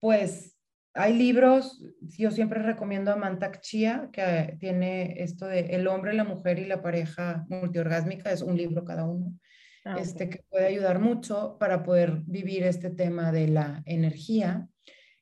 Pues 0.00 0.56
hay 0.96 1.12
libros, 1.12 1.84
yo 2.00 2.30
siempre 2.30 2.62
recomiendo 2.62 3.12
a 3.12 3.16
Mantak 3.16 3.60
Chia, 3.60 4.08
que 4.12 4.56
tiene 4.58 5.22
esto 5.22 5.46
de 5.46 5.60
El 5.60 5.86
hombre, 5.86 6.14
la 6.14 6.24
mujer 6.24 6.58
y 6.58 6.64
la 6.64 6.80
pareja 6.80 7.44
multiorgásmica, 7.50 8.32
es 8.32 8.40
un 8.40 8.56
libro 8.56 8.84
cada 8.84 9.04
uno, 9.04 9.38
ah, 9.84 9.96
este, 10.00 10.30
que 10.30 10.42
puede 10.48 10.66
ayudar 10.66 10.98
mucho 10.98 11.58
para 11.60 11.82
poder 11.82 12.22
vivir 12.24 12.62
este 12.62 12.88
tema 12.88 13.30
de 13.30 13.48
la 13.48 13.82
energía. 13.84 14.66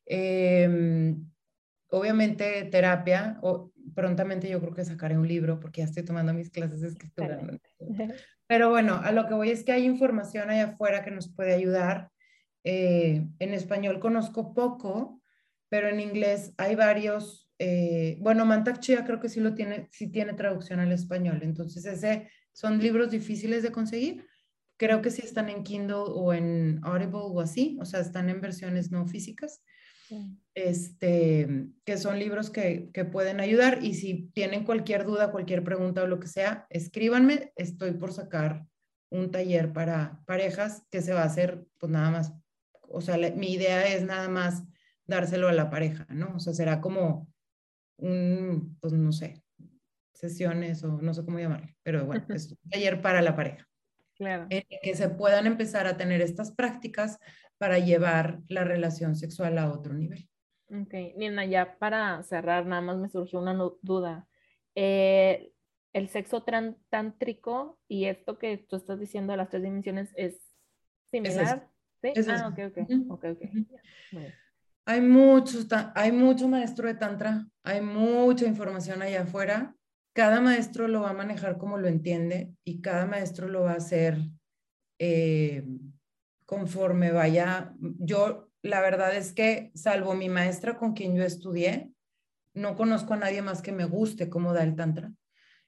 Em, 0.07 1.29
obviamente 1.89 2.65
terapia, 2.71 3.39
o 3.43 3.73
prontamente 3.95 4.49
yo 4.49 4.61
creo 4.61 4.75
que 4.75 4.85
sacaré 4.85 5.17
un 5.17 5.27
libro 5.29 5.61
porque 5.61 5.81
ya 5.81 5.87
estoy 5.87 6.05
tomando 6.05 6.35
mis 6.35 6.51
clases 6.51 6.81
de 6.81 6.89
escritura. 6.89 7.41
Pero 8.47 8.71
bueno, 8.71 9.01
a 9.03 9.13
lo 9.13 9.27
que 9.27 9.35
voy 9.35 9.51
es 9.51 9.65
que 9.65 9.73
hay 9.73 9.85
información 9.85 10.51
allá 10.51 10.65
afuera 10.67 11.05
que 11.05 11.11
nos 11.11 11.33
puede 11.33 11.55
ayudar. 11.55 12.11
Eh, 12.65 13.27
en 13.39 13.55
español 13.55 14.01
conozco 14.01 14.55
poco, 14.55 15.23
pero 15.69 15.89
en 15.89 16.01
inglés 16.01 16.55
hay 16.57 16.75
varios, 16.75 17.51
eh, 17.59 18.17
bueno, 18.21 18.47
Mantak 18.47 18.81
Chia 18.81 19.05
creo 19.05 19.21
que 19.21 19.29
sí 19.29 19.41
lo 19.41 19.55
tiene, 19.55 19.89
sí 19.93 20.11
tiene 20.11 20.33
traducción 20.35 20.81
al 20.81 20.93
español, 20.93 21.41
entonces 21.43 21.85
ese 21.85 22.31
son 22.53 22.79
libros 22.79 23.11
difíciles 23.11 23.63
de 23.63 23.73
conseguir, 23.73 24.25
creo 24.79 25.03
que 25.03 25.11
sí 25.11 25.23
están 25.23 25.49
en 25.49 25.63
Kindle 25.63 25.97
o 25.97 26.33
en 26.33 26.81
Audible 26.85 27.21
o 27.23 27.41
así, 27.41 27.77
o 27.81 27.85
sea, 27.85 28.01
están 28.01 28.31
en 28.31 28.41
versiones 28.41 28.91
no 28.91 29.07
físicas, 29.07 29.63
este, 30.55 31.67
que 31.85 31.97
son 31.97 32.19
libros 32.19 32.51
que, 32.51 32.91
que 32.93 33.05
pueden 33.05 33.41
ayudar 33.41 33.83
y 33.83 33.95
si 33.95 34.31
tienen 34.35 34.65
cualquier 34.65 35.05
duda, 35.05 35.33
cualquier 35.33 35.65
pregunta 35.65 36.03
o 36.03 36.07
lo 36.07 36.21
que 36.21 36.29
sea, 36.29 36.67
escríbanme, 36.71 37.53
estoy 37.57 37.93
por 37.93 38.13
sacar 38.13 38.67
un 39.11 39.31
taller 39.31 39.73
para 39.73 40.21
parejas 40.27 40.87
que 40.91 41.03
se 41.03 41.13
va 41.13 41.23
a 41.23 41.27
hacer 41.27 41.65
pues 41.79 41.91
nada 41.91 42.11
más, 42.11 42.33
o 42.83 43.01
sea, 43.01 43.17
mi 43.35 43.53
idea 43.53 43.87
es 43.95 44.05
nada 44.05 44.29
más 44.29 44.65
dárselo 45.07 45.49
a 45.49 45.53
la 45.53 45.71
pareja, 45.71 46.07
¿no? 46.11 46.35
O 46.37 46.39
sea, 46.41 46.53
será 46.53 46.81
como 46.81 47.29
un, 47.97 48.77
pues 48.81 48.93
no 48.93 49.13
sé, 49.13 49.43
sesiones 50.15 50.83
o 50.85 51.01
no 51.01 51.15
sé 51.15 51.25
cómo 51.25 51.39
llamarlo, 51.39 51.69
pero 51.83 52.07
bueno, 52.07 52.25
es 52.29 52.51
un 52.51 52.71
taller 52.71 53.03
para 53.03 53.23
la 53.23 53.37
pareja. 53.37 53.67
Claro. 54.17 54.47
que 54.49 54.95
se 54.95 55.09
puedan 55.09 55.45
empezar 55.45 55.89
a 55.89 55.97
tener 55.97 56.21
estas 56.21 56.53
prácticas 56.53 57.19
para 57.59 57.79
llevar 57.79 58.41
la 58.49 58.65
relación 58.65 59.17
sexual 59.17 59.59
a 59.59 59.71
otro 59.73 59.95
nivel. 59.95 60.29
Ok, 60.69 60.95
Nina, 61.17 61.45
ya 61.45 61.79
para 61.79 62.23
cerrar, 62.23 62.67
nada 62.67 62.83
más 62.83 62.97
me 62.97 63.09
surgió 63.09 63.41
una 63.41 63.57
duda. 63.83 64.27
Eh, 64.75 65.53
el 65.93 66.09
sexo 66.09 66.45
tántrico 66.91 67.79
y 67.87 68.07
esto 68.07 68.39
que 68.39 68.59
tú 68.59 68.77
estás 68.77 68.99
diciendo 68.99 69.33
de 69.33 69.37
las 69.37 69.49
tres 69.49 69.63
dimensiones 69.63 70.13
es 70.17 70.41
similar. 71.11 71.71
¿Sí? 72.03 72.13
ah, 72.29 72.49
ok, 72.49 72.59
ok. 72.71 73.11
Ok, 73.11 73.25
ok. 73.33 73.43
Hay 74.87 75.01
muchos, 75.01 75.67
hay 75.95 76.13
mucho 76.13 76.49
maestro 76.49 76.89
de 76.89 76.95
tantra, 76.95 77.47
hay 77.63 77.81
mucha 77.81 78.45
información 78.45 79.01
allá 79.01 79.23
afuera. 79.23 79.75
Cada 80.13 80.41
maestro 80.41 80.89
lo 80.89 81.03
va 81.03 81.11
a 81.11 81.15
manejar 81.15 81.57
como 81.57 81.79
lo 81.79 81.89
entiende 81.89 82.53
y 82.65 82.83
cada 82.83 83.07
maestro 83.07 83.49
lo 83.49 83.63
va 83.63 83.73
a 83.73 83.77
hacer 83.77 84.19
eh, 84.99 85.65
conforme 86.47 87.13
vaya. 87.13 87.75
Yo, 87.81 88.51
la 88.63 88.81
verdad 88.81 89.15
es 89.15 89.33
que, 89.33 89.73
salvo 89.75 90.15
mi 90.15 90.29
maestra 90.29 90.77
con 90.77 90.93
quien 90.95 91.17
yo 91.17 91.25
estudié, 91.25 91.91
no 92.55 92.77
conozco 92.77 93.15
a 93.15 93.19
nadie 93.19 93.43
más 93.43 93.63
que 93.63 93.73
me 93.73 93.85
guste 93.85 94.29
cómo 94.29 94.53
da 94.53 94.63
el 94.63 94.77
tantra. 94.77 95.13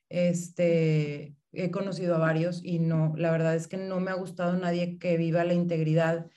Este, 0.09 1.35
he 1.53 1.71
conocido 1.71 2.15
a 2.15 2.19
varios 2.19 2.65
y 2.65 2.79
no, 2.79 3.15
la 3.17 3.31
verdad 3.33 3.57
es 3.57 3.67
que 3.67 3.77
no 3.77 4.01
me 4.01 4.11
ha 4.11 4.15
gustado 4.15 4.57
nadie 4.57 4.99
que 4.99 5.17
viva 5.17 5.45
la 5.45 5.55
integridad 5.55 6.31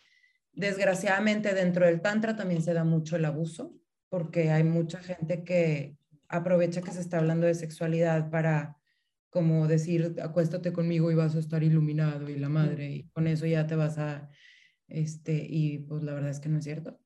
Desgraciadamente 0.60 1.54
dentro 1.54 1.86
del 1.86 2.02
tantra 2.02 2.36
también 2.36 2.62
se 2.62 2.74
da 2.74 2.84
mucho 2.84 3.16
el 3.16 3.24
abuso, 3.24 3.74
porque 4.10 4.52
hay 4.52 4.66
mucha 4.66 5.00
gente 5.00 5.46
que 5.46 5.96
aprovecha 6.28 6.82
que 6.82 6.92
se 6.92 7.00
está 7.00 7.20
hablando 7.20 7.48
de 7.48 7.56
sexualidad 7.56 8.30
para 8.30 8.76
como 9.30 9.68
decir, 9.68 10.16
acuéstate 10.22 10.74
conmigo 10.74 11.12
y 11.12 11.16
vas 11.16 11.36
a 11.36 11.40
estar 11.40 11.64
iluminado 11.64 12.30
y 12.30 12.38
la 12.38 12.50
madre, 12.50 12.92
y 12.92 13.10
con 13.10 13.28
eso 13.28 13.46
ya 13.46 13.68
te 13.68 13.76
vas 13.76 13.98
a, 13.98 14.30
este, 14.88 15.46
y 15.48 15.80
pues 15.80 16.04
la 16.04 16.14
verdad 16.14 16.32
es 16.32 16.40
que 16.40 16.50
no 16.50 16.58
es 16.58 16.64
cierto. 16.64 17.00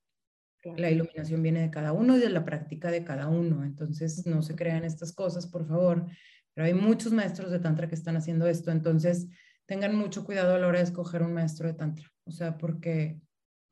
La 0.78 0.90
iluminación 0.90 1.44
viene 1.44 1.62
de 1.62 1.70
cada 1.70 1.92
uno 1.92 2.16
y 2.16 2.22
de 2.22 2.30
la 2.30 2.46
práctica 2.46 2.90
de 2.90 3.04
cada 3.04 3.28
uno, 3.28 3.66
entonces 3.66 4.26
no 4.26 4.42
se 4.42 4.56
crean 4.56 4.86
estas 4.86 5.12
cosas, 5.12 5.46
por 5.48 5.68
favor, 5.68 6.06
pero 6.54 6.66
hay 6.66 6.74
muchos 6.74 7.12
maestros 7.12 7.52
de 7.52 7.60
tantra 7.60 7.90
que 7.90 7.96
están 7.96 8.16
haciendo 8.16 8.48
esto, 8.48 8.72
entonces 8.72 9.28
tengan 9.66 9.96
mucho 9.96 10.24
cuidado 10.24 10.56
a 10.56 10.60
la 10.60 10.68
hora 10.68 10.78
de 10.80 10.86
escoger 10.86 11.22
un 11.22 11.34
maestro 11.34 11.68
de 11.68 11.74
tantra, 11.74 12.10
o 12.24 12.32
sea, 12.32 12.58
porque 12.58 13.20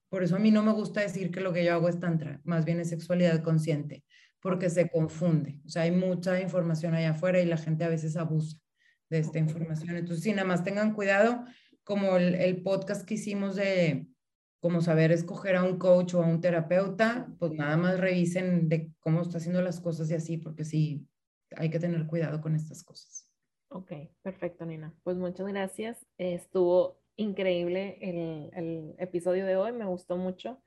por 0.10 0.24
eso 0.24 0.36
a 0.36 0.40
mí 0.40 0.52
no 0.52 0.64
me 0.64 0.74
gusta 0.74 1.00
decir 1.00 1.32
que 1.32 1.40
lo 1.40 1.54
que 1.54 1.64
yo 1.64 1.72
hago 1.72 1.88
es 1.88 2.00
tantra, 2.02 2.42
más 2.44 2.66
bien 2.66 2.82
es 2.82 2.90
sexualidad 2.90 3.42
consciente, 3.42 4.04
porque 4.42 4.70
se 4.70 4.90
confunde. 4.90 5.60
O 5.66 5.70
sea, 5.70 5.84
hay 5.84 5.92
mucha 5.92 6.42
información 6.42 6.94
allá 6.94 7.12
afuera 7.12 7.40
y 7.40 7.46
la 7.46 7.58
gente 7.58 7.84
a 7.84 7.90
veces 7.90 8.18
abusa 8.18 8.58
de 9.10 9.20
esta 9.20 9.40
información. 9.40 9.98
Entonces, 9.98 10.24
sí, 10.24 10.32
nada 10.32 10.48
más 10.48 10.64
tengan 10.64 10.94
cuidado, 10.94 11.44
como 11.84 12.18
el, 12.18 12.62
podcast 12.64 13.06
que 13.06 13.16
hicimos 13.16 13.56
de 13.56 14.08
cómo 14.60 14.82
saber 14.82 15.12
escoger 15.12 15.56
a 15.56 15.64
un 15.64 15.78
coach 15.78 16.14
o 16.14 16.24
a 16.24 16.28
un 16.28 16.40
terapeuta, 16.40 17.28
pues 17.40 17.52
nada 17.52 17.78
más 17.78 18.00
revisen 18.00 18.70
de 18.70 18.92
cómo 19.00 19.22
está 19.22 19.38
haciendo 19.38 19.62
las 19.62 19.80
cosas 19.80 20.10
y 20.12 20.14
así, 20.14 20.38
porque 20.38 20.64
sí, 20.64 21.08
hay 21.56 21.70
que 21.70 21.80
tener 21.80 22.08
cuidado 22.08 22.42
con 22.42 22.56
estas 22.56 22.84
cosas. 22.84 23.28
Ok, 23.70 23.92
perfecto, 24.22 24.66
Nina. 24.66 24.94
Pues 25.04 25.18
muchas 25.18 25.48
gracias. 25.48 26.06
Estuvo 26.18 27.02
increíble 27.16 27.98
el, 28.02 28.96
episodio 28.98 29.46
de 29.46 29.56
hoy, 29.56 29.72
me 29.72 29.86
gustó 29.86 30.18
mucho. 30.18 30.62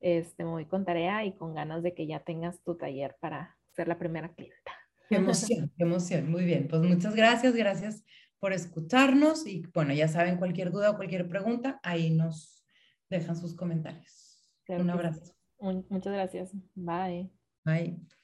Este, 0.00 0.44
me 0.44 0.50
voy 0.50 0.66
con 0.66 0.84
tarea 0.84 1.24
y 1.24 1.32
con 1.32 1.54
ganas 1.54 1.82
de 1.82 1.94
que 1.94 2.06
ya 2.06 2.20
tengas 2.20 2.62
tu 2.62 2.76
taller 2.76 3.16
para 3.20 3.58
ser 3.72 3.88
la 3.88 3.98
primera 3.98 4.32
clienta. 4.34 4.72
Qué 5.08 5.16
emoción, 5.16 5.72
qué 5.76 5.84
emoción. 5.84 6.30
Muy 6.30 6.44
bien, 6.44 6.68
pues 6.68 6.82
muchas 6.82 7.14
gracias, 7.14 7.54
gracias 7.54 8.04
por 8.38 8.52
escucharnos 8.52 9.46
y 9.46 9.62
bueno, 9.74 9.92
ya 9.92 10.08
saben, 10.08 10.38
cualquier 10.38 10.70
duda 10.70 10.90
o 10.90 10.96
cualquier 10.96 11.28
pregunta, 11.28 11.78
ahí 11.82 12.10
nos 12.10 12.64
dejan 13.10 13.36
sus 13.36 13.54
comentarios. 13.54 14.50
Un 14.68 14.88
abrazo. 14.88 15.34
Muchas 15.60 16.12
gracias. 16.12 16.52
Bye. 16.74 17.30
Bye. 17.64 18.19